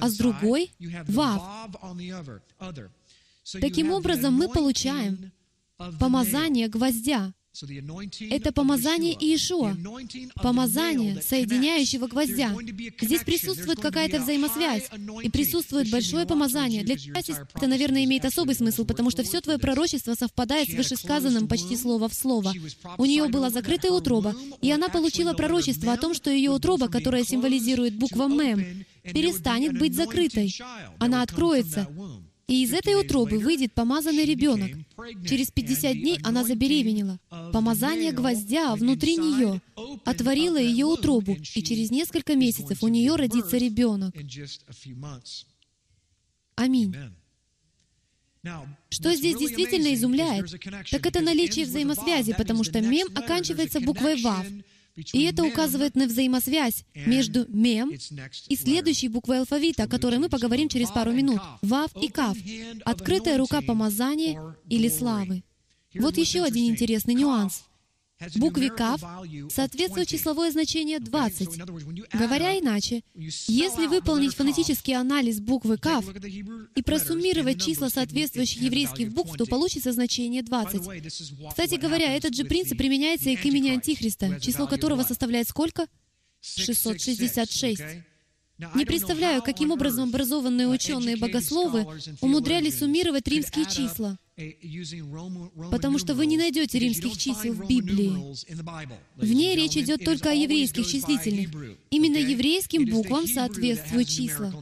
[0.00, 0.70] а с другой—
[1.08, 1.70] вав.
[3.60, 5.32] Таким образом, мы получаем
[6.00, 7.32] помазание гвоздя.
[8.30, 9.76] Это помазание Иешуа,
[10.42, 12.54] помазание соединяющего гвоздя.
[13.00, 14.90] Здесь присутствует какая-то взаимосвязь,
[15.22, 16.84] и присутствует большое помазание.
[16.84, 21.48] Для части это, наверное, имеет особый смысл, потому что все твое пророчество совпадает с вышесказанным
[21.48, 22.52] почти слово в слово.
[22.98, 27.24] У нее была закрытая утроба, и она получила пророчество о том, что ее утроба, которая
[27.24, 30.54] символизирует буква «мем», перестанет быть закрытой.
[30.98, 31.88] Она откроется,
[32.48, 34.70] и из этой утробы выйдет помазанный ребенок.
[35.26, 37.18] Через 50 дней она забеременела.
[37.52, 39.60] Помазание гвоздя внутри нее
[40.04, 44.14] отворило ее утробу, и через несколько месяцев у нее родится ребенок.
[46.54, 46.94] Аминь.
[48.90, 50.48] Что здесь действительно изумляет,
[50.90, 54.46] так это наличие взаимосвязи, потому что мем оканчивается буквой «вав»,
[55.12, 57.90] и это указывает на взаимосвязь между мем
[58.48, 61.40] и следующей буквой алфавита, о которой мы поговорим через пару минут.
[61.62, 62.36] Вав и Кав.
[62.84, 65.44] Открытая рука помазания или славы.
[65.94, 67.64] Вот еще один интересный нюанс
[68.36, 69.00] букве «кав»
[69.50, 71.48] соответствует числовое значение 20.
[72.14, 76.04] Говоря иначе, если выполнить фонетический анализ буквы «кав»
[76.74, 80.82] и просуммировать числа соответствующих еврейских букв, то получится значение 20.
[81.50, 85.86] Кстати говоря, этот же принцип применяется и к имени Антихриста, число которого составляет сколько?
[86.40, 87.82] 666.
[88.58, 91.86] Не представляю, каким образом образованные ученые-богословы
[92.20, 94.18] умудрялись суммировать римские числа.
[95.70, 98.12] Потому что вы не найдете римских чисел в Библии.
[99.16, 101.50] В ней речь идет только о еврейских числительных.
[101.90, 104.52] Именно еврейским буквам соответствуют числа.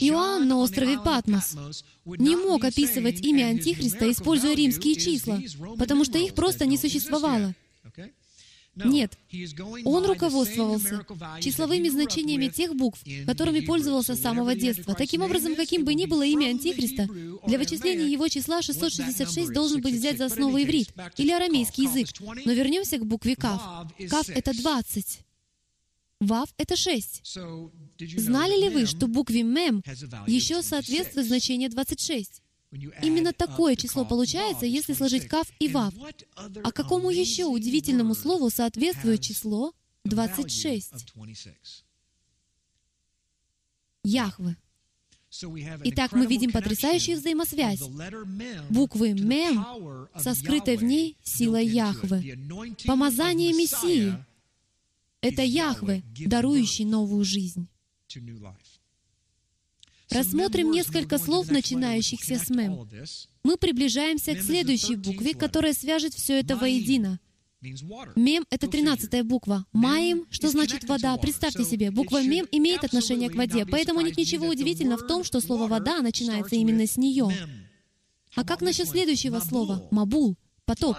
[0.00, 1.56] Иоанн на острове Патмос
[2.04, 5.40] не мог описывать имя Антихриста, используя римские числа,
[5.78, 7.54] потому что их просто не существовало.
[8.76, 9.16] Нет,
[9.84, 11.06] он руководствовался
[11.40, 14.94] числовыми значениями тех букв, которыми пользовался с самого детства.
[14.94, 17.08] Таким образом, каким бы ни было имя Антихриста,
[17.46, 22.08] для вычисления его числа 666 должен быть взять за основу иврит или арамейский язык.
[22.44, 23.62] Но вернемся к букве Кав.
[24.10, 25.20] Кав— это 20.
[26.20, 27.22] Вав— это 6.
[28.16, 29.82] Знали ли вы, что букве Мем
[30.26, 32.43] еще соответствует значение 26?
[33.02, 35.94] Именно такое число получается, если сложить кав и вав.
[36.36, 39.72] А какому еще удивительному слову соответствует число
[40.04, 41.14] 26?
[44.04, 44.56] Яхве.
[45.84, 47.80] Итак, мы видим потрясающую взаимосвязь.
[48.70, 52.38] Буквы «мем» со скрытой в ней силой Яхвы.
[52.86, 54.14] Помазание Мессии—
[55.20, 57.68] это Яхве, дарующий новую жизнь.
[60.14, 62.88] Рассмотрим несколько слов, начинающихся с «мем».
[63.42, 67.18] Мы приближаемся к следующей букве, которая свяжет все это воедино.
[68.14, 69.66] Мем— это тринадцатая буква.
[69.72, 71.16] Маем, что значит вода.
[71.16, 75.40] Представьте себе, буква мем имеет отношение к воде, поэтому нет ничего удивительного в том, что
[75.40, 77.28] слово вода начинается именно с нее.
[78.36, 79.88] А как насчет следующего слова?
[79.90, 80.96] Мабул, потоп,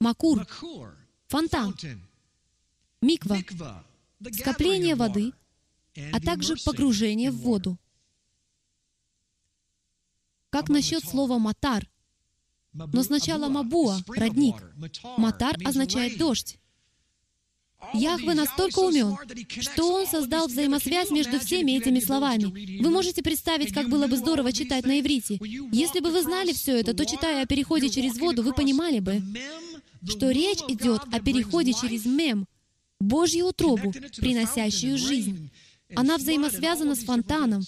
[0.00, 0.46] макур,
[1.28, 1.76] фонтан,
[3.02, 3.38] миква,
[4.32, 5.32] скопление воды—
[6.12, 7.78] а также погружение в воду.
[10.50, 11.88] Как насчет слова «матар»?
[12.72, 14.56] Но сначала «мабуа»— родник.
[15.16, 16.58] «Матар» означает «дождь».
[17.94, 19.16] Яхве настолько умен,
[19.60, 22.82] что Он создал взаимосвязь между всеми этими словами.
[22.82, 25.38] Вы можете представить, как было бы здорово читать на иврите.
[25.72, 29.22] Если бы вы знали все это, то, читая о переходе через воду, вы понимали бы,
[30.04, 32.46] что речь идет о переходе через мем,
[33.00, 35.50] Божью утробу, приносящую жизнь.
[35.94, 37.62] Она взаимосвязана с фонтаном,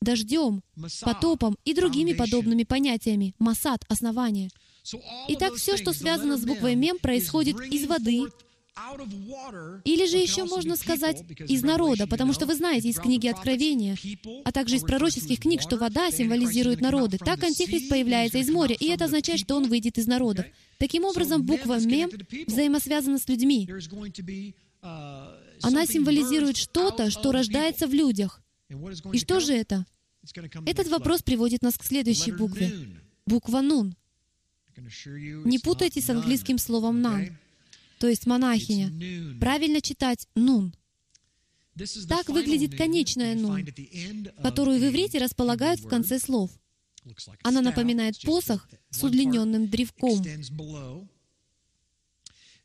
[0.00, 0.62] дождем,
[1.02, 3.34] потопом и другими подобными понятиями.
[3.38, 4.50] Масад— основание.
[5.28, 8.24] Итак, все, что связано с буквой «мем», происходит из воды,
[9.84, 13.96] или же еще можно сказать из народа, потому что вы знаете из книги Откровения,
[14.44, 17.18] а также из пророческих книг, что вода символизирует народы.
[17.18, 20.46] Так Антихрист появляется из моря, и это означает, что он выйдет из народов.
[20.78, 22.10] Таким образом, буква «мем»
[22.46, 23.68] взаимосвязана с людьми.
[25.62, 28.42] Она символизирует что-то, что рождается в людях.
[29.12, 29.86] И что же это?
[30.66, 32.72] Этот вопрос приводит нас к следующей букве.
[33.26, 33.94] Буква «нун».
[34.76, 37.38] Не путайте с английским словом «нан»,
[37.98, 38.92] то есть монахиня.
[39.38, 40.74] Правильно читать «нун».
[42.08, 43.66] Так выглядит конечная «нун»,
[44.42, 46.50] которую в иврите располагают в конце слов.
[47.42, 50.24] Она напоминает посох с удлиненным древком.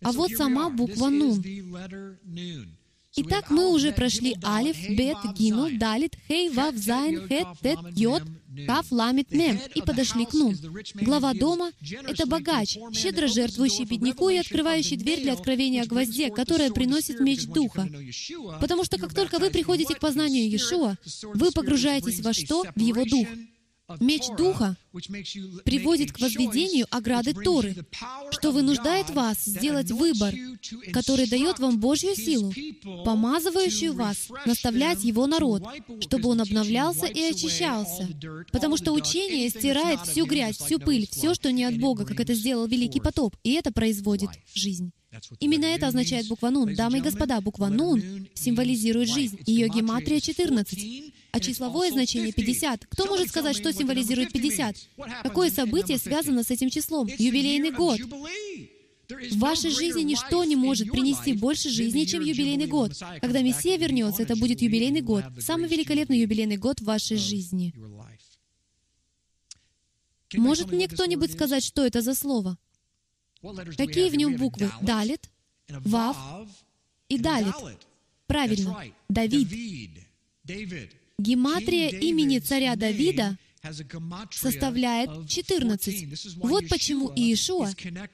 [0.02, 1.44] А вот сама буква «Нун».
[3.16, 8.24] Итак, мы уже прошли Алиф, Бет, Гимл, Далит, Хей, Вав, Зайн, Хет, Тет, Йод,
[8.68, 10.56] Каф, Ламит, Мем и подошли к Нун.
[10.96, 11.72] Глава дома—
[12.08, 17.46] это богач, щедро жертвующий бедняку и открывающий дверь для откровения о гвозде, которая приносит меч
[17.46, 17.90] Духа.
[18.62, 20.96] Потому что как только вы приходите к познанию Иешуа,
[21.34, 22.64] вы погружаетесь во что?
[22.76, 23.28] В Его Дух.
[24.00, 24.76] Меч Духа
[25.66, 27.76] приводит к возведению ограды Торы,
[28.32, 30.34] что вынуждает вас сделать выбор,
[30.94, 32.54] который дает вам Божью силу,
[33.04, 35.64] помазывающую вас наставлять Его народ,
[36.02, 38.08] чтобы он обновлялся и очищался.
[38.52, 42.34] Потому что учение стирает всю грязь, всю пыль, все, что не от Бога, как это
[42.34, 44.92] сделал Великий потоп, и это производит жизнь.
[45.40, 46.76] Именно это означает буква Нун.
[46.76, 49.40] Дамы и господа, буква Нун символизирует жизнь.
[49.46, 52.86] Ее гематрия 14 а числовое значение 50.
[52.88, 54.76] Кто может сказать, что символизирует 50?
[55.24, 57.08] Какое событие связано с этим числом?
[57.08, 58.00] Юбилейный год.
[59.10, 62.94] В вашей жизни ничто не может принести больше жизни, чем юбилейный год.
[63.22, 67.74] Когда Мессия вернется, это будет юбилейный год, самый великолепный юбилейный год в вашей жизни.
[70.34, 72.58] Может мне кто-нибудь сказать, что это за слово?
[73.78, 74.72] Какие в нем буквы?
[74.82, 75.30] Далит,
[75.70, 76.18] Вав
[77.08, 77.56] и Далит.
[78.28, 79.48] Правильно, Давид.
[81.20, 83.38] Гематрия имени царя Давида
[84.32, 86.38] составляет 14.
[86.38, 87.72] Вот почему Иешуа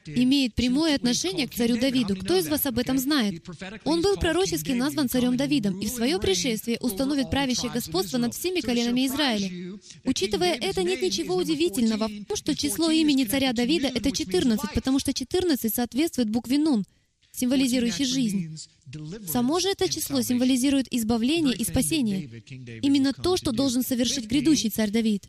[0.07, 2.15] имеет прямое отношение к царю Давиду.
[2.15, 3.45] Кто из вас об этом знает?
[3.83, 8.61] Он был пророчески назван царем Давидом и в свое пришествие установит правящее господство над всеми
[8.61, 9.77] коленами Израиля.
[10.03, 14.97] Учитывая это, нет ничего удивительного в том, что число имени царя Давида— это 14, потому
[14.97, 16.83] что 14 соответствует букве Нун,
[17.31, 18.57] символизирующей жизнь.
[19.27, 22.29] Само же это число символизирует избавление и спасение.
[22.81, 25.23] Именно то, что должен совершить грядущий царь Давид.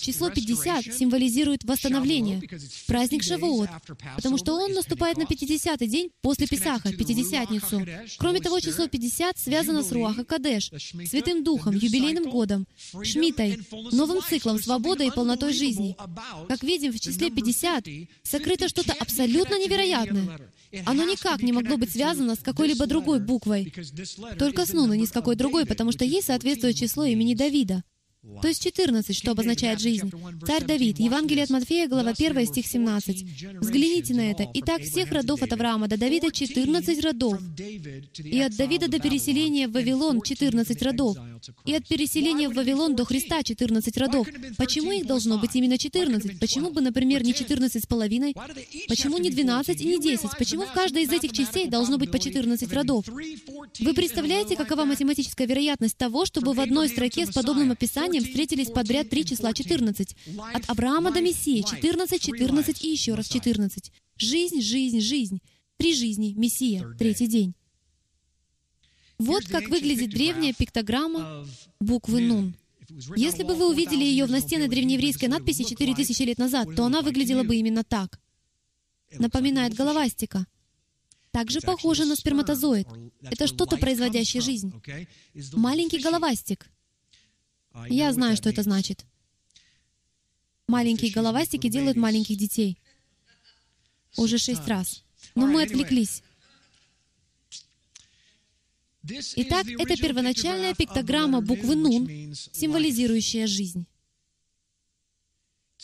[0.00, 2.42] Число 50 символизирует восстановление,
[2.86, 3.68] праздник Шавуот,
[4.16, 7.86] потому что он наступает на 50-й день после Писаха, Пятидесятницу.
[8.18, 10.70] Кроме того, число 50 связано с Руаха Кадеш,
[11.08, 12.66] Святым Духом, юбилейным годом,
[13.02, 13.60] Шмитой,
[13.92, 15.96] новым циклом свободы и полнотой жизни.
[16.48, 17.86] Как видим, в числе 50
[18.24, 20.50] сокрыто что-то абсолютно невероятное.
[20.84, 23.72] Оно никак не могло быть связано с какой-либо другой буквой,
[24.38, 27.84] только с Нуна, ни с какой другой, потому что ей соответствует число имени Давида.
[28.42, 30.10] То есть 14, что обозначает жизнь.
[30.46, 33.24] Царь Давид, Евангелие от Матфея, глава 1, стих 17.
[33.60, 34.46] Взгляните на это.
[34.54, 37.40] Итак, всех родов от Авраама до Давида 14 родов.
[37.58, 41.16] И от Давида до переселения в Вавилон 14 родов.
[41.64, 44.28] И от переселения в Вавилон до Христа 14 родов.
[44.56, 46.38] Почему их должно быть именно 14?
[46.38, 48.34] Почему бы, например, не 14 с половиной?
[48.88, 50.30] Почему не 12 и не 10?
[50.38, 53.06] Почему в каждой из этих частей должно быть по 14 родов?
[53.08, 59.08] Вы представляете, какова математическая вероятность того, чтобы в одной строке с подобным описанием встретились подряд
[59.08, 60.16] три числа 14?
[60.54, 63.92] От Авраама до Мессии 14, 14 и еще раз 14.
[64.16, 65.40] Жизнь, жизнь, жизнь.
[65.76, 67.54] Три жизни, Мессия, третий день.
[69.18, 71.46] Вот как выглядит древняя пиктограмма
[71.80, 72.54] буквы Нун.
[73.16, 77.42] Если бы вы увидели ее в настенной древнееврейской надписи 4000 лет назад, то она выглядела
[77.42, 78.20] бы именно так.
[79.12, 80.46] Напоминает головастика.
[81.30, 82.88] Также похоже на сперматозоид.
[83.22, 84.72] Это что-то, производящее жизнь.
[85.52, 86.66] Маленький головастик.
[87.88, 89.04] Я знаю, что это значит.
[90.66, 92.78] Маленькие головастики делают маленьких детей.
[94.16, 95.04] Уже шесть раз.
[95.34, 96.22] Но мы отвлеклись.
[99.36, 103.86] Итак, это первоначальная пиктограмма буквы Нун, символизирующая жизнь.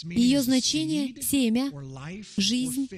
[0.03, 1.71] Ее значение— семя,
[2.37, 2.89] жизнь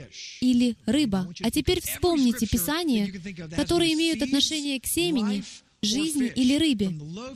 [0.40, 1.32] или рыба.
[1.42, 3.12] А теперь вспомните Писания,
[3.54, 5.44] которые имеют отношение к семени,
[5.86, 6.90] жизни или рыбе.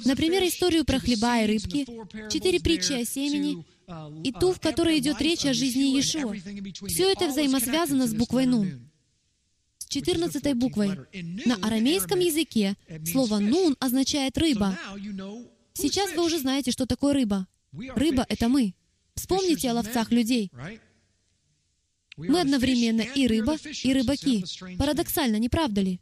[0.05, 1.86] Например, историю про хлеба и рыбки,
[2.30, 3.64] четыре притчи о семени
[4.22, 6.34] и ту, в которой идет речь о жизни Иешуа.
[6.86, 8.90] Все это взаимосвязано с буквой «Нун»
[9.90, 10.96] четырнадцатой буквой.
[11.44, 14.78] На арамейском языке слово «нун» означает «рыба».
[15.74, 17.46] Сейчас вы уже знаете, что такое рыба.
[17.72, 18.74] Рыба— это мы.
[19.14, 20.51] Вспомните о ловцах людей.
[22.16, 24.44] Мы одновременно и рыба, и рыбаки.
[24.78, 26.01] Парадоксально, не правда ли?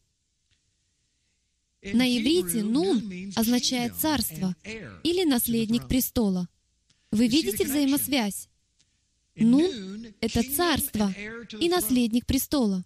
[1.82, 4.54] На иврите «нун» означает «царство»
[5.04, 6.48] или «наследник престола».
[7.10, 8.48] Вы видите взаимосвязь?
[9.36, 11.14] «Нун»— это царство
[11.60, 12.84] и наследник престола.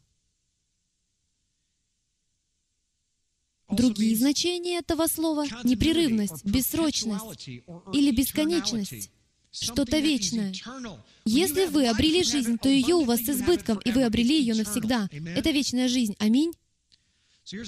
[3.70, 9.10] Другие значения этого слова— непрерывность, бессрочность или бесконечность,
[9.50, 10.52] что-то вечное.
[11.24, 15.08] Если вы обрели жизнь, то ее у вас с избытком, и вы обрели ее навсегда.
[15.10, 16.14] Это вечная жизнь.
[16.18, 16.52] Аминь.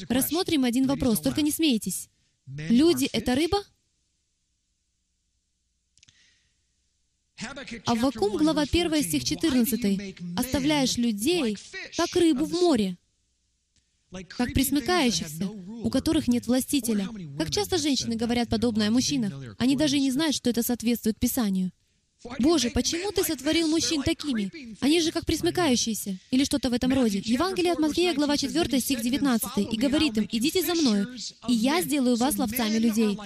[0.08, 2.08] Рассмотрим один вопрос, только не смейтесь.
[2.46, 3.58] Люди— это рыба?
[7.84, 10.14] Аввакум, глава 1, стих 14.
[10.36, 11.56] «Оставляешь людей,
[11.96, 12.96] как рыбу в море,
[14.28, 17.08] как присмыкающихся, у которых нет властителя».
[17.36, 19.32] Как часто женщины говорят подобное о мужчинах?
[19.58, 21.72] Они даже не знают, что это соответствует Писанию.
[22.38, 24.50] Боже, почему Ты сотворил мужчин такими?
[24.80, 26.18] Они же как присмыкающиеся.
[26.30, 27.22] Или что-то в этом роде.
[27.24, 31.14] Евангелие от Матфея, глава 4, стих 19, и говорит им, «Идите за мною,
[31.48, 33.18] и я сделаю вас ловцами людей».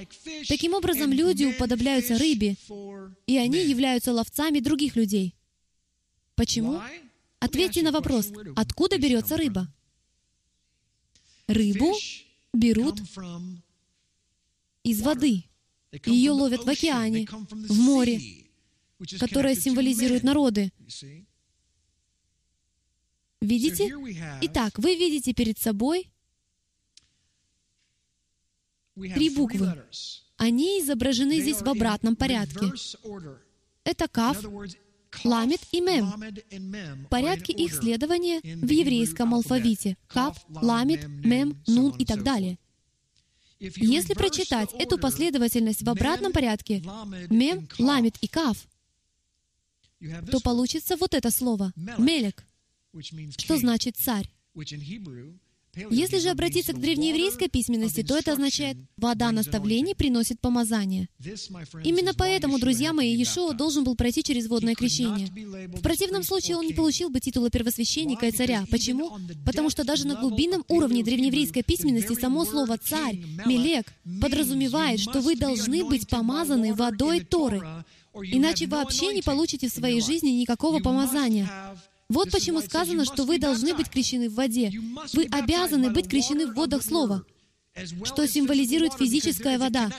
[0.48, 2.56] Таким образом, люди уподобляются рыбе,
[3.26, 5.34] и они являются ловцами других людей.
[6.34, 6.80] Почему?
[7.38, 9.72] Ответьте на вопрос, откуда берется рыба?
[11.46, 11.94] Рыбу
[12.52, 13.00] берут
[14.82, 15.44] из воды.
[16.04, 18.47] Ее ловят в океане, в море,
[19.18, 20.72] которое символизирует народы.
[23.40, 23.94] Видите?
[24.42, 26.10] Итак, вы видите перед собой
[28.96, 29.84] три буквы.
[30.36, 32.72] Они изображены здесь в обратном порядке.
[33.84, 34.44] Это каф,
[35.24, 36.12] ламет и мем.
[37.08, 39.96] Порядки их следования в еврейском алфавите.
[40.08, 42.58] Каф, ламет, мем, нун и так далее.
[43.60, 46.82] Если прочитать эту последовательность в обратном порядке,
[47.30, 48.66] мем, ламет и каф,
[50.30, 52.44] то получится вот это слово «мелек»,
[53.36, 54.30] что значит «царь».
[55.90, 61.08] Если же обратиться к древнееврейской письменности, то это означает «вода наставлений приносит помазание».
[61.84, 65.28] Именно поэтому, друзья мои, Иешуа должен был пройти через водное крещение.
[65.68, 68.64] В противном случае он не получил бы титула первосвященника и царя.
[68.70, 69.18] Почему?
[69.44, 75.36] Потому что даже на глубинном уровне древнееврейской письменности само слово «царь», «мелек» подразумевает, что вы
[75.36, 77.62] должны быть помазаны водой Торы,
[78.24, 81.48] Иначе вообще не получите в своей жизни никакого помазания.
[82.08, 84.72] Вот почему сказано, что вы должны быть крещены в воде.
[85.12, 87.22] Вы обязаны быть крещены в водах Слова,
[88.04, 89.90] что символизирует физическая вода.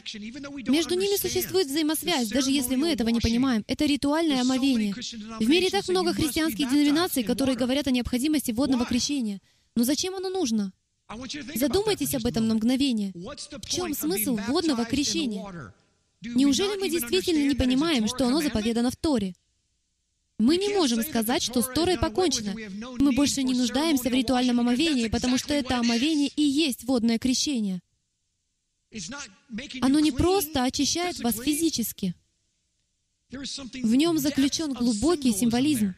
[0.67, 3.63] Между ними существует взаимосвязь, даже если мы этого не понимаем.
[3.67, 4.93] Это ритуальное омовение.
[4.93, 9.39] В мире так много христианских деноминаций, которые говорят о необходимости водного крещения.
[9.75, 10.73] Но зачем оно нужно?
[11.55, 13.13] Задумайтесь об этом на мгновение.
[13.13, 15.73] В чем смысл водного крещения?
[16.21, 19.35] Неужели мы действительно не понимаем, что оно заповедано в Торе?
[20.37, 22.55] Мы не можем сказать, что с Торой покончено.
[22.97, 27.81] Мы больше не нуждаемся в ритуальном омовении, потому что это омовение и есть водное крещение.
[29.81, 32.15] Оно не просто очищает вас физически.
[33.29, 35.93] В нем заключен глубокий символизм.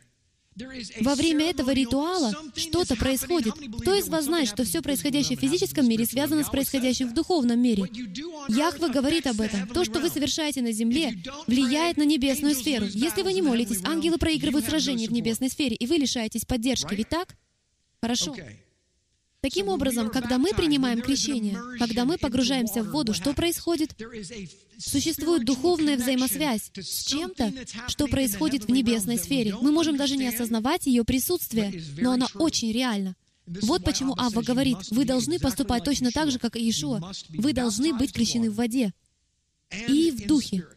[0.99, 3.53] Во время этого ритуала что-то происходит.
[3.81, 7.59] Кто из вас знает, что все происходящее в физическом мире связано с происходящим в духовном
[7.59, 7.85] мире?
[8.49, 9.67] Яхва говорит об этом.
[9.67, 11.13] То, что вы совершаете на земле,
[11.47, 12.85] влияет на небесную сферу.
[12.85, 16.93] Если вы не молитесь, ангелы проигрывают сражение в небесной сфере, и вы лишаетесь поддержки.
[16.95, 17.35] Ведь так?
[18.01, 18.35] Хорошо.
[19.41, 23.95] Таким образом, когда мы принимаем крещение, когда мы погружаемся в воду, что происходит?
[24.77, 27.51] Существует духовная взаимосвязь с чем-то,
[27.87, 29.55] что происходит в небесной сфере.
[29.59, 33.15] Мы можем даже не осознавать ее присутствие, но она очень реальна.
[33.47, 37.11] Вот почему Авва говорит, вы должны поступать точно так же, как и Иешуа.
[37.29, 38.93] Вы должны быть крещены в воде
[39.87, 40.67] и в духе.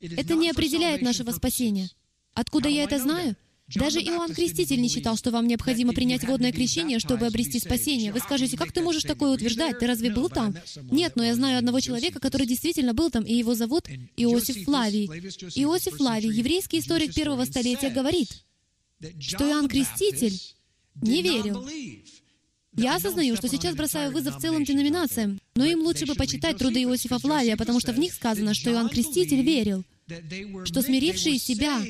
[0.00, 1.88] Это не определяет нашего спасения.
[2.34, 3.34] Откуда я это знаю?
[3.74, 8.12] Даже Иоанн Креститель не считал, что вам необходимо принять водное крещение, чтобы обрести спасение.
[8.12, 9.80] Вы скажете, как ты можешь такое утверждать?
[9.80, 10.54] Ты разве был там?
[10.82, 15.06] Нет, но я знаю одного человека, который действительно был там, и его зовут Иосиф Флавий.
[15.56, 18.44] Иосиф Флавий, еврейский историк первого столетия, говорит,
[19.18, 20.40] что Иоанн Креститель
[21.02, 21.68] не верил.
[22.76, 27.18] Я осознаю, что сейчас бросаю вызов целым деноминациям, но им лучше бы почитать труды Иосифа
[27.18, 29.82] Флавия, потому что в них сказано, что Иоанн Креститель верил,
[30.64, 31.82] что смирившие себя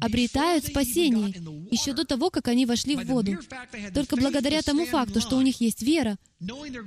[0.00, 1.34] обретают спасение
[1.70, 3.38] еще до того, как они вошли в воду.
[3.94, 6.16] Только благодаря тому факту, что у них есть вера,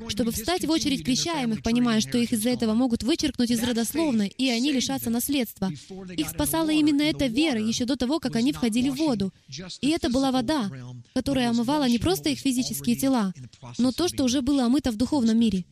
[0.08, 4.50] чтобы встать в очередь крещаемых, понимая, что их из-за этого могут вычеркнуть из родословной, и
[4.50, 5.72] они лишатся наследства.
[6.18, 9.34] Их спасала именно эта вера еще до того, как они входили в воду.
[9.82, 10.72] И это была вода,
[11.14, 13.34] которая омывала не просто их физические тела,
[13.78, 15.66] но то, что уже было омыто в духовном мире.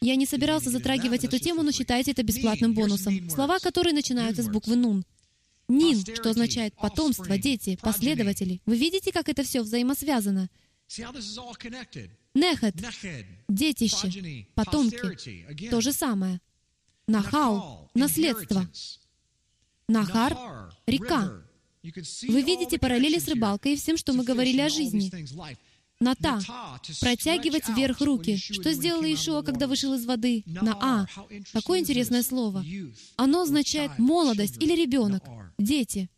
[0.00, 3.28] Я не собирался затрагивать эту тему, но считайте это бесплатным бонусом.
[3.28, 5.04] Слова, которые начинаются с буквы «нун».
[5.68, 8.60] Нин, что означает потомство, дети, последователи.
[8.64, 10.48] Вы видите, как это все взаимосвязано?
[12.34, 12.74] Нехет,
[13.48, 15.68] детище, потомки.
[15.68, 16.40] То же самое.
[17.06, 18.68] Нахау, наследство.
[19.88, 20.36] Нахар,
[20.86, 21.42] река.
[21.82, 25.10] Вы видите параллели с рыбалкой и всем, что мы говорили о жизни.
[26.00, 26.40] Ната—
[27.00, 28.36] протягивать вверх руки.
[28.36, 30.44] Что сделал Иешуа, когда вышел из воды?
[30.46, 31.06] На А.
[31.52, 32.64] Какое интересное слово.
[33.16, 35.24] Оно означает молодость или ребенок,
[35.58, 36.08] дети.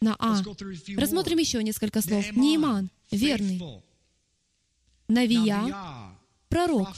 [0.00, 0.42] На А.
[0.96, 2.32] Рассмотрим еще несколько слов.
[2.32, 3.60] Нейман— верный.
[5.08, 6.16] Навия—
[6.48, 6.88] пророк.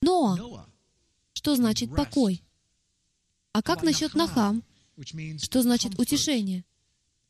[0.00, 0.66] Ноа
[1.44, 2.42] что значит покой.
[3.52, 4.64] А как насчет нахам,
[5.38, 6.64] что значит утешение?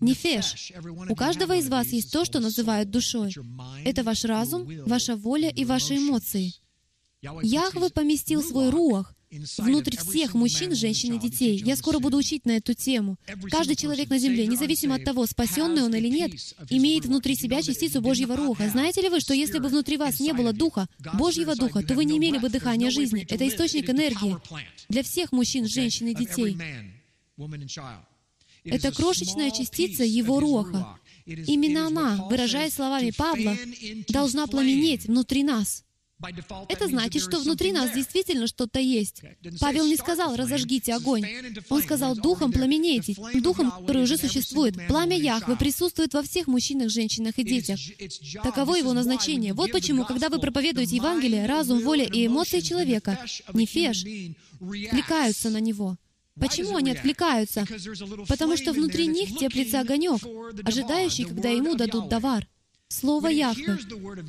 [0.05, 0.73] Нефеш.
[1.09, 3.35] У каждого из вас есть то, что называют душой.
[3.85, 6.53] Это ваш разум, ваша воля и ваши эмоции.
[7.43, 9.15] Яхве поместил свой руах
[9.59, 11.61] внутрь всех мужчин, женщин и детей.
[11.65, 13.17] Я скоро буду учить на эту тему.
[13.51, 16.33] Каждый человек на земле, независимо от того, спасенный он или нет,
[16.71, 18.69] имеет внутри себя частицу Божьего Руха.
[18.69, 22.05] Знаете ли вы, что если бы внутри вас не было Духа, Божьего Духа, то вы
[22.05, 23.27] не имели бы дыхания жизни.
[23.29, 24.37] Это источник энергии
[24.89, 26.57] для всех мужчин, женщин и детей.
[28.65, 30.99] Это крошечная частица Его Руха.
[31.27, 33.57] Именно она, выражаясь словами Павла,
[34.09, 35.85] должна пламенеть внутри нас.
[36.69, 39.23] Это значит, что внутри нас действительно что-то есть.
[39.61, 41.27] Павел не сказал «разожгите огонь».
[41.69, 44.75] Он сказал «духом пламенейте», духом, который уже существует.
[44.89, 47.79] Пламя Яхвы присутствует во всех мужчинах, женщинах и детях.
[48.43, 49.53] Таково его назначение.
[49.53, 53.19] Вот почему, когда вы проповедуете Евангелие, разум, воля и эмоции человека,
[53.53, 54.05] нефеш,
[54.61, 55.97] откликаются на него.
[56.41, 57.64] Почему они отвлекаются?
[58.28, 60.20] Потому что внутри них теплится огонек,
[60.64, 62.47] ожидающий, когда ему дадут товар.
[62.89, 63.78] Слово Яхвы.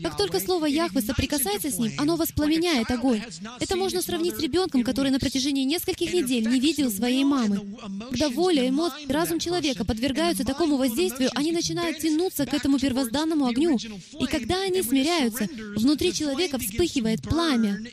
[0.02, 3.22] Как только Слово Яхвы соприкасается с ним, оно воспламеняет огонь.
[3.60, 7.78] Это можно сравнить с ребенком, который на протяжении нескольких недель не видел своей мамы.
[8.10, 13.78] Когда воля, эмоции, разум человека подвергаются такому воздействию, они начинают тянуться к этому первозданному огню.
[14.20, 17.84] И когда они смиряются, внутри человека вспыхивает пламя.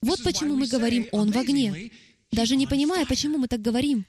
[0.00, 1.90] Вот почему мы говорим «Он в огне»,
[2.34, 4.06] даже не понимая, почему мы так говорим.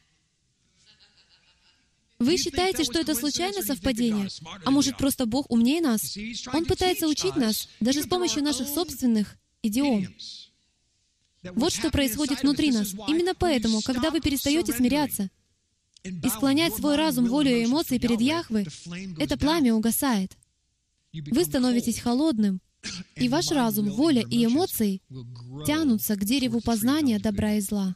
[2.18, 4.30] Вы считаете, что это случайное совпадение?
[4.64, 6.18] А может, просто Бог умнее нас?
[6.54, 10.08] Он пытается учить нас даже с помощью наших собственных идиом.
[11.44, 12.94] Вот что происходит внутри нас.
[13.08, 15.30] Именно поэтому, когда вы перестаете смиряться
[16.04, 18.66] и склонять свой разум, волю и эмоции перед Яхвы,
[19.20, 20.38] это пламя угасает.
[21.14, 22.62] Вы становитесь холодным,
[23.16, 25.02] и ваш разум, воля и эмоции
[25.66, 27.96] тянутся к дереву познания добра и зла.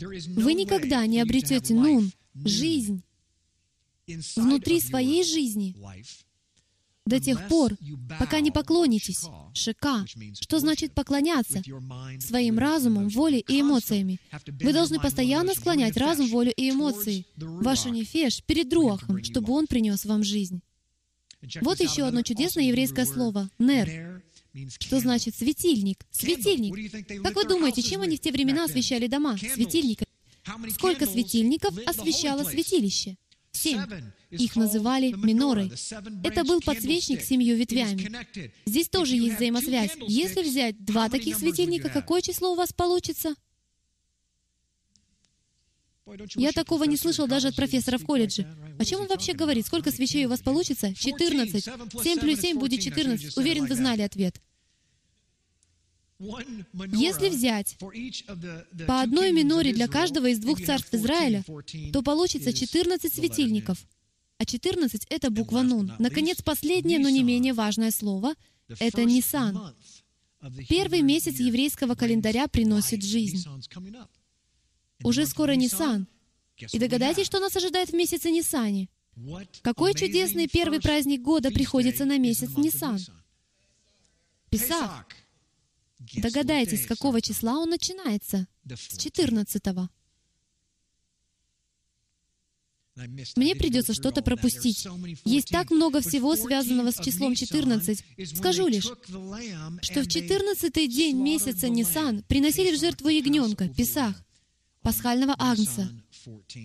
[0.00, 2.12] Вы никогда не обретете нун,
[2.44, 3.02] жизнь.
[4.36, 5.74] Внутри своей жизни.
[7.04, 7.72] до тех пор,
[8.18, 9.24] пока не поклонитесь
[9.54, 10.04] Шика,
[10.40, 11.62] что значит поклоняться
[12.20, 14.20] своим разумом, волей и эмоциями.
[14.46, 20.04] Вы должны постоянно склонять разум, волю и эмоции, вашу нефеш, перед Руахом, чтобы он принес
[20.04, 20.60] вам жизнь.
[21.60, 24.22] Вот еще одно чудесное еврейское слово— «нер»,
[24.78, 26.04] что значит «светильник».
[26.10, 27.22] Светильник.
[27.22, 29.36] Как вы думаете, чем они в те времена освещали дома?
[29.36, 30.08] Светильниками.
[30.70, 33.16] Сколько светильников освещало святилище?
[33.52, 33.80] Семь.
[34.30, 35.72] Их называли минорой.
[36.22, 38.10] Это был подсвечник с семью ветвями.
[38.66, 39.92] Здесь тоже есть взаимосвязь.
[40.06, 43.34] Если взять два таких светильника, какое число у вас получится?
[46.36, 48.46] Я такого не слышал даже от профессора в колледже.
[48.78, 49.66] О чем он вообще говорит?
[49.66, 50.94] Сколько свечей у вас получится?
[50.94, 51.64] 14.
[51.64, 53.36] 7 плюс 7 будет 14.
[53.36, 54.40] Уверен, вы знали ответ.
[56.18, 57.76] Если взять
[58.86, 61.44] по одной миноре для каждого из двух царств Израиля,
[61.92, 63.78] то получится 14 светильников.
[64.38, 65.92] А 14— это буква Нун.
[65.98, 68.34] Наконец, последнее, но не менее важное слово—
[68.80, 69.74] это Нисан.
[70.68, 73.44] Первый месяц еврейского календаря приносит жизнь.
[75.02, 76.06] Уже скоро Нисан.
[76.72, 78.88] И догадайтесь, что нас ожидает в месяце Нисане.
[79.62, 82.98] Какой чудесный первый праздник года приходится на месяц Нисан?
[84.50, 85.06] Песах.
[86.16, 88.46] Догадайтесь, с какого числа он начинается?
[88.64, 89.88] С 14 -го.
[93.36, 94.86] Мне придется что-то пропустить.
[95.24, 98.04] Есть так много всего, связанного с числом 14.
[98.36, 104.20] Скажу лишь, что в 14 день месяца Нисан приносили в жертву ягненка, Песах,
[104.88, 105.86] пасхального агнца.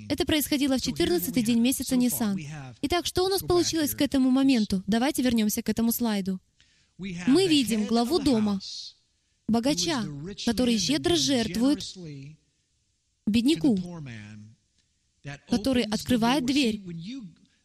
[0.08, 2.40] Это происходило в 14 день месяца Нисан.
[2.82, 4.82] Итак, что у нас получилось к этому моменту?
[4.88, 6.40] Давайте вернемся к этому слайду.
[6.98, 8.62] Мы видим главу дома,
[9.50, 10.06] богача,
[10.46, 11.84] который щедро жертвует
[13.28, 13.78] бедняку,
[15.50, 16.82] который открывает дверь.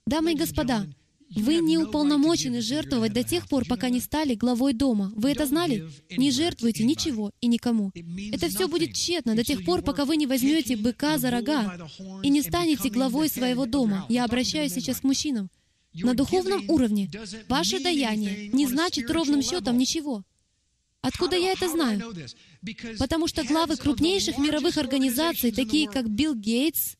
[0.06, 0.88] Дамы и господа,
[1.34, 5.12] вы не уполномочены жертвовать до тех пор, пока не стали главой дома.
[5.14, 5.88] Вы это знали?
[6.16, 7.92] Не жертвуйте ничего и никому.
[8.32, 11.88] Это все будет тщетно до тех пор, пока вы не возьмете быка за рога
[12.22, 14.06] и не станете главой своего дома.
[14.08, 15.50] Я обращаюсь сейчас к мужчинам.
[15.94, 17.10] На духовном уровне
[17.48, 20.24] ваше даяние не значит ровным счетом ничего.
[21.00, 22.14] Откуда я это знаю?
[22.98, 26.96] Потому что главы крупнейших мировых организаций, такие как Билл Гейтс,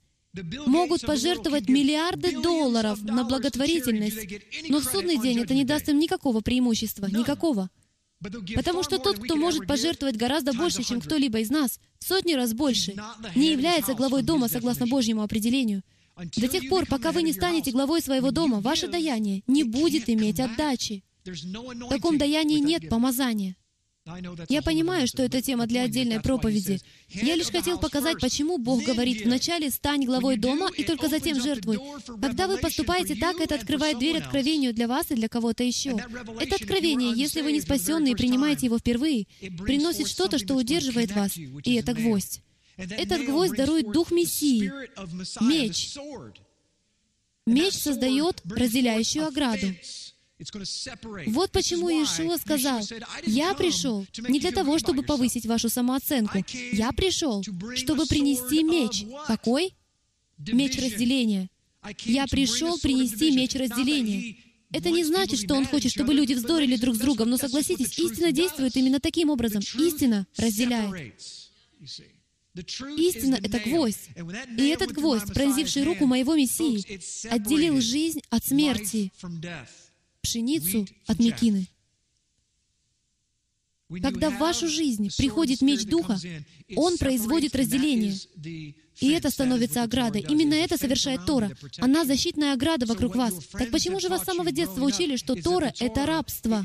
[0.67, 6.41] могут пожертвовать миллиарды долларов на благотворительность, но в судный день это не даст им никакого
[6.41, 7.71] преимущества, никакого.
[8.55, 12.53] Потому что тот, кто может пожертвовать гораздо больше, чем кто-либо из нас, в сотни раз
[12.53, 12.95] больше,
[13.37, 15.83] не является главой дома согласно Божьему определению.
[16.17, 20.41] До тех пор, пока вы не станете главой своего дома, ваше даяние не будет иметь
[20.41, 21.05] отдачи.
[21.25, 23.57] В таком даянии нет помазания.
[24.49, 26.81] Я понимаю, что это тема для отдельной проповеди.
[27.09, 31.79] Я лишь хотел показать, почему Бог говорит, вначале стань главой дома и только затем жертвуй.
[32.21, 35.97] Когда вы поступаете так, это открывает дверь откровению для вас и для кого-то еще.
[36.41, 39.27] Это откровение, если вы не спасенный и принимаете его впервые,
[39.65, 42.43] приносит что-то, что удерживает вас, и это гвоздь.
[42.77, 44.73] Этот гвоздь дарует дух Мессии,
[45.41, 45.97] меч.
[47.45, 49.75] Меч создает разделяющую ограду.
[51.27, 52.81] Вот почему Иешуа сказал,
[53.27, 56.45] «Я пришел не для того, чтобы повысить вашу самооценку.
[56.73, 57.43] Я пришел,
[57.75, 59.05] чтобы принести меч».
[59.27, 59.75] Какой?
[60.39, 61.51] Меч разделения.
[62.05, 64.37] Я пришел принести меч разделения.
[64.71, 68.31] Это не значит, что Он хочет, чтобы люди вздорили друг с другом, но согласитесь, истина
[68.31, 69.63] действует именно таким образом.
[69.79, 71.15] Истина разделяет.
[72.97, 74.11] Истина— это гвоздь.
[74.57, 79.11] И этот гвоздь, пронзивший руку моего Мессии, отделил жизнь от смерти
[80.23, 81.69] пшеницу от мекины.
[84.03, 86.19] Когда в вашу жизнь приходит меч Духа,
[86.77, 88.15] он производит разделение.
[89.01, 90.27] И это становится оградой.
[90.29, 91.51] Именно это совершает Тора.
[91.79, 93.33] Она защитная ограда вокруг вас.
[93.53, 96.65] Так почему же вас с самого детства учили, что Тора— это рабство?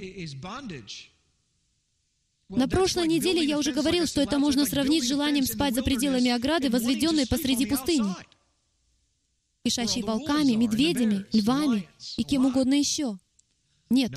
[2.50, 6.30] На прошлой неделе я уже говорил, что это можно сравнить с желанием спать за пределами
[6.30, 8.14] ограды, возведенной посреди пустыни,
[9.64, 11.88] кишащей волками, медведями, львами
[12.18, 13.18] и кем угодно еще.
[13.94, 14.12] Нет.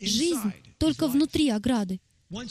[0.00, 2.00] Жизнь только внутри ограды.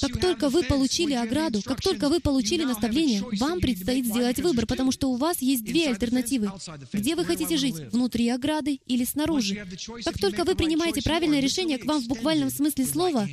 [0.02, 4.92] Как только вы получили ограду, как только вы получили наставление, вам предстоит сделать выбор, потому
[4.92, 6.52] что у вас есть две альтернативы.
[6.92, 7.76] Где вы хотите жить?
[7.92, 9.68] Внутри ограды или снаружи?
[10.04, 13.28] Как только вы принимаете правильное решение, к вам в буквальном смысле слова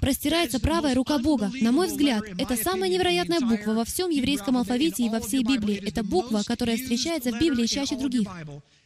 [0.00, 1.50] простирается правая рука Бога.
[1.60, 5.82] На мой взгляд, это самая невероятная буква во всем еврейском алфавите и во всей Библии.
[5.84, 8.28] Это буква, которая встречается в Библии чаще других.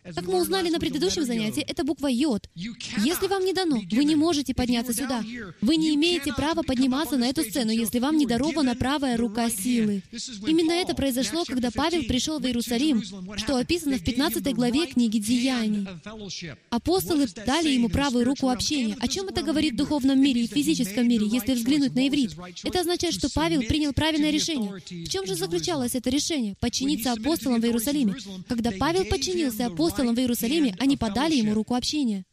[0.02, 2.48] Как мы узнали на предыдущем занятии, это буква Йод.
[2.56, 5.22] Если вам не дано, вы не можете подняться сюда.
[5.60, 10.02] Вы не имеете права подниматься на эту сцену, если вам не дарована правая рука силы.
[10.44, 13.04] Именно это произошло, когда Павел пришел в Иерусалим,
[13.36, 15.86] что описано в 15 главе книги Деяний.
[16.70, 18.96] Апостолы дали ему правую руку общения.
[18.98, 22.32] О чем это говорит в духовном мире и физическом мире, если взглянуть на иврит?
[22.64, 24.72] Это означает, что Павел принял правильное решение.
[24.74, 26.56] В чем же заключалось это решение?
[26.58, 28.16] Подчиниться апостолам в Иерусалиме.
[28.48, 32.24] Когда Павел подчинился апостолам, апостолам в Иерусалиме, они подали ему руку общения.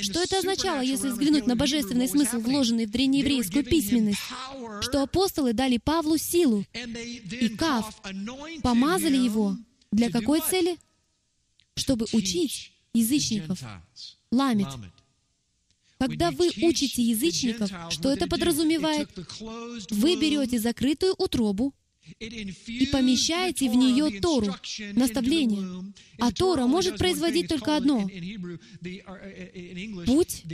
[0.00, 4.20] Что это означало, если взглянуть на божественный смысл, вложенный в древнееврейскую письменность?
[4.82, 8.00] Что апостолы дали Павлу силу, и Кав
[8.62, 9.56] помазали его
[9.90, 10.76] для какой цели?
[11.74, 13.60] Чтобы учить язычников.
[14.30, 14.68] Ламит.
[15.98, 19.08] Когда вы учите язычников, что это подразумевает?
[19.90, 21.74] Вы берете закрытую утробу,
[22.18, 24.54] и помещаете в нее Тору,
[24.94, 25.92] наставление.
[26.18, 28.08] А Тора может производить только одно—
[30.06, 30.44] путь,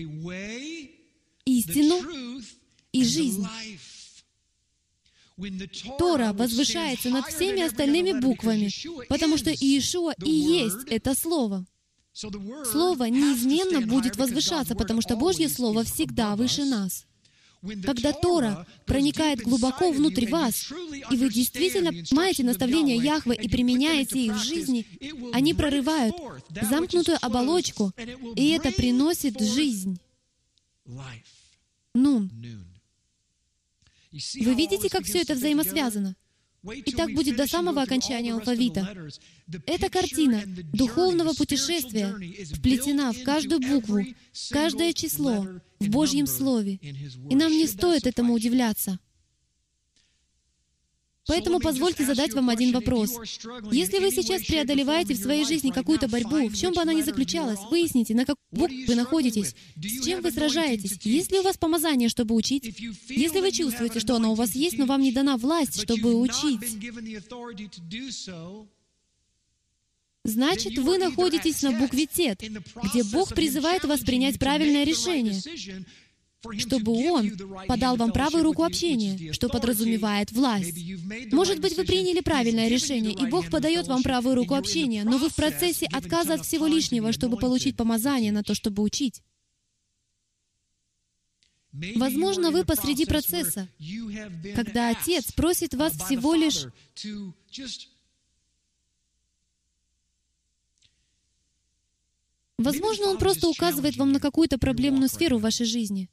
[1.44, 2.00] истину
[2.92, 3.46] и жизнь.
[5.98, 8.70] Тора возвышается над всеми остальными буквами,
[9.08, 11.66] потому что Иешуа и есть это Слово.
[12.12, 17.06] Слово неизменно будет возвышаться, потому что Божье Слово всегда выше нас.
[17.84, 20.72] Когда Тора проникает глубоко внутрь вас,
[21.10, 24.86] и вы действительно понимаете наставления Яхвы и применяете их в жизни,
[25.32, 26.14] они прорывают
[26.62, 27.92] замкнутую оболочку,
[28.36, 29.98] и это приносит жизнь.
[31.94, 32.30] Нун.
[34.12, 36.16] Вы видите, как все это взаимосвязано?
[36.72, 39.10] И так будет до самого окончания алфавита.
[39.66, 40.42] Эта картина
[40.72, 42.14] духовного путешествия
[42.54, 44.00] вплетена в каждую букву,
[44.50, 45.46] каждое число
[45.78, 46.80] в Божьем Слове.
[47.30, 48.98] И нам не стоит этому удивляться.
[51.26, 53.12] Поэтому позвольте задать вам один вопрос.
[53.72, 57.60] Если вы сейчас преодолеваете в своей жизни какую-то борьбу, в чем бы она ни заключалась,
[57.70, 62.34] выясните, на каком вы находитесь, с чем вы сражаетесь, есть ли у вас помазание, чтобы
[62.34, 66.14] учить, если вы чувствуете, что оно у вас есть, но вам не дана власть, чтобы
[66.20, 66.60] учить,
[70.24, 72.42] значит, вы находитесь на букве Тет,
[72.82, 75.40] где Бог призывает вас принять правильное решение,
[76.58, 77.30] чтобы Он
[77.66, 80.74] подал вам правую руку общения, что подразумевает власть.
[81.32, 85.28] Может быть, вы приняли правильное решение, и Бог подает вам правую руку общения, но вы
[85.28, 89.22] в процессе отказа от всего лишнего, чтобы получить помазание на то, чтобы учить.
[91.96, 93.68] Возможно, вы посреди процесса,
[94.54, 96.66] когда Отец просит вас всего лишь
[102.56, 106.08] Возможно, Он просто указывает вам на какую-то проблемную сферу в вашей жизни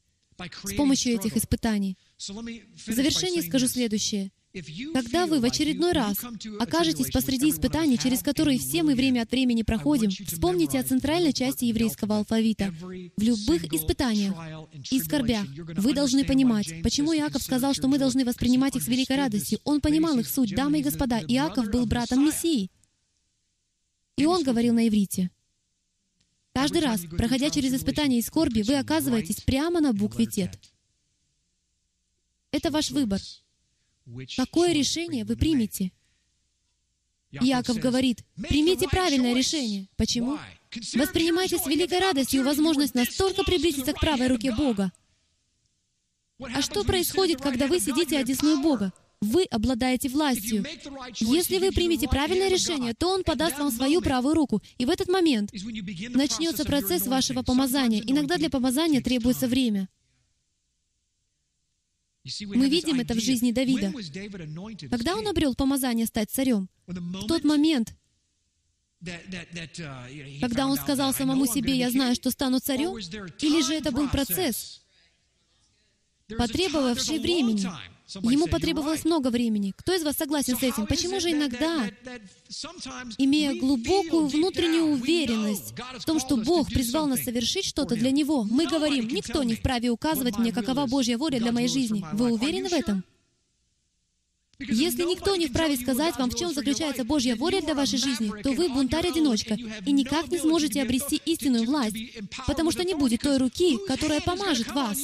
[0.63, 1.97] с помощью этих испытаний.
[2.17, 4.31] В завершении скажу следующее.
[4.93, 6.17] Когда вы в очередной раз
[6.59, 11.65] окажетесь посреди испытаний, через которые все мы время от времени проходим, вспомните о центральной части
[11.65, 12.73] еврейского алфавита.
[12.81, 14.35] В любых испытаниях
[14.91, 15.45] и скорбях
[15.77, 19.59] вы должны понимать, почему Иаков сказал, что мы должны воспринимать их с великой радостью.
[19.63, 20.53] Он понимал их суть.
[20.53, 22.69] Дамы и господа, Иаков был братом Мессии.
[24.17, 25.31] И он говорил на иврите.
[26.53, 30.59] Каждый раз, проходя через испытания и скорби, вы оказываетесь прямо на букве «Тет».
[32.51, 33.21] Это ваш выбор.
[34.35, 35.91] Какое решение вы примете?
[37.31, 39.87] Яков говорит, примите правильное решение.
[39.95, 40.37] Почему?
[40.95, 44.91] Воспринимайте с великой радостью возможность настолько приблизиться к правой руке Бога.
[46.39, 48.91] А что происходит, когда вы сидите одесную Бога?
[49.21, 50.65] Вы обладаете властью.
[51.19, 54.61] Если вы примете правильное решение, то Он подаст вам свою правую руку.
[54.79, 58.01] И в этот момент начнется процесс вашего помазания.
[58.05, 59.87] Иногда для помазания требуется время.
[62.23, 63.93] Мы видим это в жизни Давида.
[64.89, 66.69] Когда он обрел помазание стать царем?
[66.85, 67.95] В тот момент,
[70.39, 74.80] когда он сказал самому себе, «Я знаю, что стану царем», или же это был процесс,
[76.37, 77.67] потребовавший времени?
[78.21, 79.73] Ему потребовалось много времени.
[79.75, 80.85] Кто из вас согласен с этим?
[80.85, 81.89] Почему же иногда,
[83.17, 88.67] имея глубокую внутреннюю уверенность в том, что Бог призвал нас совершить что-то для Него, мы
[88.67, 92.05] говорим, никто не вправе указывать мне, какова Божья воля для моей жизни.
[92.13, 93.03] Вы уверены в этом?
[94.59, 98.51] Если никто не вправе сказать вам, в чем заключается Божья воля для вашей жизни, то
[98.51, 99.55] вы бунтарь-одиночка
[99.85, 101.95] и никак не сможете обрести истинную власть,
[102.45, 104.99] потому что не будет той руки, которая помажет вас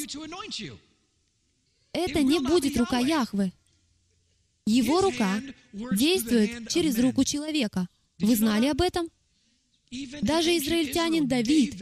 [1.93, 3.53] это не будет рука Яхвы.
[4.65, 7.87] Его рука действует через руку человека.
[8.19, 9.07] Вы знали об этом?
[10.21, 11.75] Даже израильтянин Давид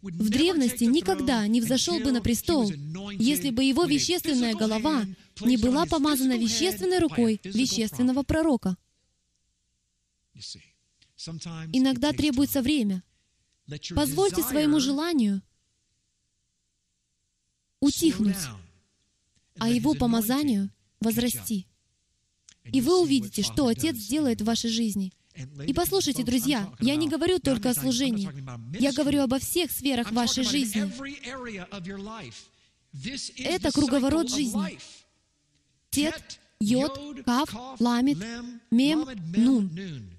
[0.00, 2.70] в древности никогда не взошел бы на престол,
[3.12, 5.04] если бы его вещественная голова
[5.40, 8.76] не была помазана вещественной рукой вещественного пророка.
[11.72, 13.02] Иногда требуется время.
[13.94, 15.42] Позвольте своему желанию
[17.80, 18.36] утихнуть
[19.58, 21.66] а его помазанию возрасти.
[22.64, 25.12] И вы увидите, что Отец сделает в вашей жизни.
[25.66, 28.30] И послушайте, друзья, я не говорю только о служении.
[28.78, 30.90] Я говорю обо всех сферах вашей жизни.
[33.42, 34.78] Это круговорот жизни.
[35.90, 38.18] Тет, Йод, Кав, Ламит,
[38.70, 40.11] Мем, Нун.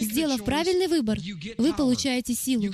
[0.00, 1.18] Сделав правильный выбор,
[1.58, 2.72] вы получаете силу.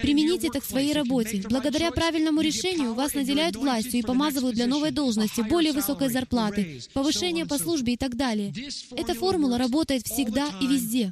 [0.00, 1.42] Примените это к своей работе.
[1.48, 7.46] Благодаря правильному решению вас наделяют властью и помазывают для новой должности, более высокой зарплаты, повышения
[7.46, 8.52] по службе и так далее.
[8.92, 11.10] Эта формула работает всегда и везде.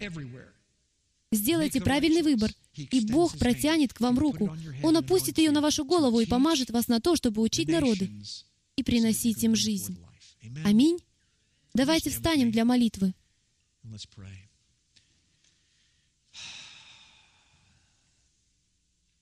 [1.33, 4.57] Сделайте правильный выбор, и Бог протянет к вам руку.
[4.83, 8.11] Он опустит ее на вашу голову и помажет вас на то, чтобы учить народы
[8.77, 9.97] и приносить им жизнь.
[10.65, 10.99] Аминь.
[11.75, 13.15] Давайте встанем для молитвы.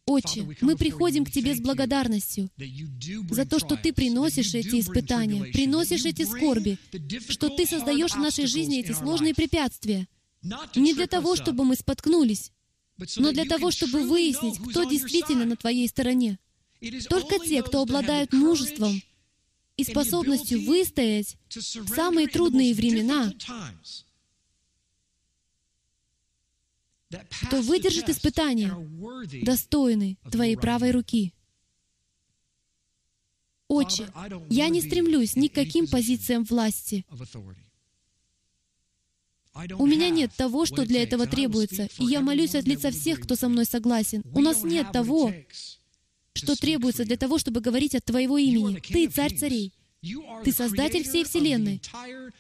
[0.09, 2.51] Отче, мы приходим к Тебе с благодарностью
[3.31, 6.79] за то, что Ты приносишь эти испытания, приносишь эти скорби,
[7.29, 10.09] что Ты создаешь в нашей жизни эти сложные препятствия.
[10.75, 12.53] Не для того, чтобы мы споткнулись,
[13.17, 16.39] но для того, чтобы выяснить, кто действительно на Твоей стороне.
[17.09, 19.03] Только те, кто обладают мужеством
[19.77, 23.33] и способностью выстоять в самые трудные времена,
[27.47, 28.73] кто выдержит испытание,
[29.43, 31.33] достойный Твоей правой руки.
[33.69, 34.09] Отче,
[34.49, 37.05] я не стремлюсь ни к каким позициям власти.
[39.79, 43.35] У меня нет того, что для этого требуется, и я молюсь от лица всех, кто
[43.35, 44.23] со мной согласен.
[44.33, 45.33] У нас нет того,
[46.33, 48.81] что требуется для того, чтобы говорить от Твоего имени.
[48.81, 49.73] Ты царь царей.
[50.45, 51.83] Ты создатель всей Вселенной,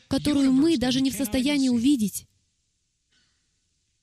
[0.06, 2.27] которую мы даже не в состоянии увидеть.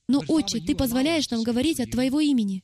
[0.07, 2.63] Но, Отче, Ты позволяешь нам говорить от Твоего имени.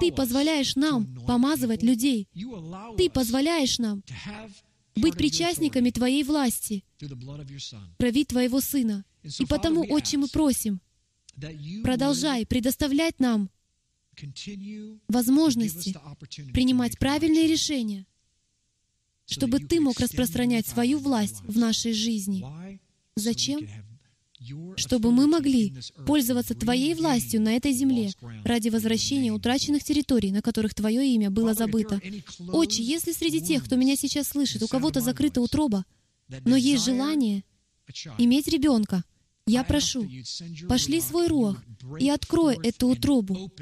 [0.00, 2.28] Ты позволяешь нам помазывать людей.
[2.96, 4.02] Ты позволяешь нам
[4.94, 6.84] быть причастниками Твоей власти,
[7.98, 9.04] крови Твоего Сына.
[9.38, 10.80] И потому, Отче, мы просим,
[11.82, 13.50] продолжай предоставлять нам
[15.08, 15.94] возможности
[16.52, 18.06] принимать правильные решения,
[19.26, 22.44] чтобы Ты мог распространять свою власть в нашей жизни.
[23.16, 23.66] Зачем?
[24.76, 25.74] Чтобы мы могли
[26.06, 28.10] пользоваться Твоей властью на этой земле
[28.44, 32.00] ради возвращения утраченных территорий, на которых Твое имя было забыто.
[32.48, 35.84] Отче, если среди тех, кто меня сейчас слышит, у кого-то закрыта утроба,
[36.44, 37.44] но есть желание
[38.18, 39.04] иметь ребенка,
[39.46, 40.08] я прошу,
[40.68, 41.56] пошли свой рух
[42.00, 43.52] и открой эту утробу.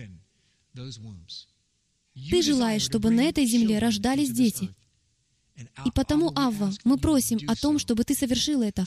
[2.31, 4.71] Ты желаешь, чтобы на этой земле рождались дети.
[5.87, 8.85] И потому, Авва, мы просим о том, чтобы Ты совершил это.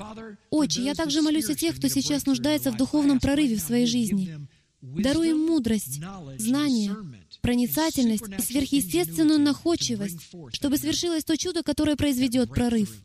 [0.49, 4.47] Отче, я также молюсь о тех, кто сейчас нуждается в духовном прорыве в своей жизни.
[4.81, 6.01] Даруй им мудрость,
[6.37, 6.95] знание,
[7.41, 13.03] проницательность и сверхъестественную находчивость, чтобы свершилось то чудо, которое произведет прорыв.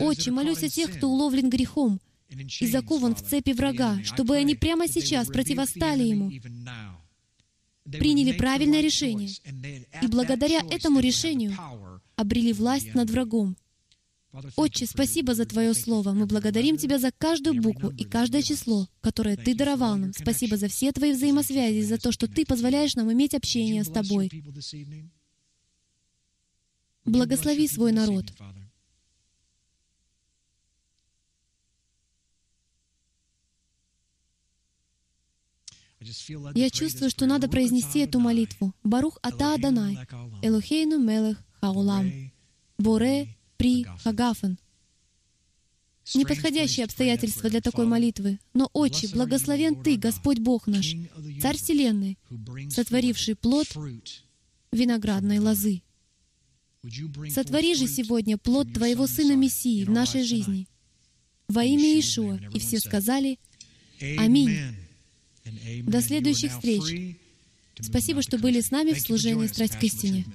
[0.00, 2.00] Отче, молюсь о тех, кто уловлен грехом
[2.60, 6.32] и закован в цепи врага, чтобы они прямо сейчас противостали ему,
[7.84, 9.30] приняли правильное решение
[10.02, 11.56] и благодаря этому решению
[12.16, 13.56] обрели власть над врагом.
[14.56, 16.12] Отче, спасибо за Твое Слово.
[16.12, 20.12] Мы благодарим Тебя за каждую букву и каждое число, которое Ты даровал нам.
[20.12, 24.30] Спасибо за все Твои взаимосвязи, за то, что Ты позволяешь нам иметь общение с Тобой.
[27.04, 28.24] Благослови свой народ.
[36.54, 38.74] Я чувствую, что надо произнести эту молитву.
[38.82, 39.96] Барух ата Адонай,
[40.42, 42.30] Элухейну мелех хаулам,
[42.78, 44.58] Боре при Хагафан.
[46.14, 48.38] Неподходящие обстоятельства для такой молитвы.
[48.52, 50.94] Но, Отче, благословен Ты, Господь Бог наш,
[51.40, 52.18] Царь Вселенной,
[52.68, 53.68] сотворивший плод
[54.70, 55.82] виноградной лозы.
[57.30, 60.68] Сотвори же сегодня плод Твоего Сына Мессии в нашей жизни.
[61.48, 62.38] Во имя Иешуа.
[62.52, 63.38] И все сказали
[64.18, 64.58] Аминь.
[65.84, 67.16] До следующих встреч.
[67.80, 70.26] Спасибо, что были с нами в служении «Страсть к истине».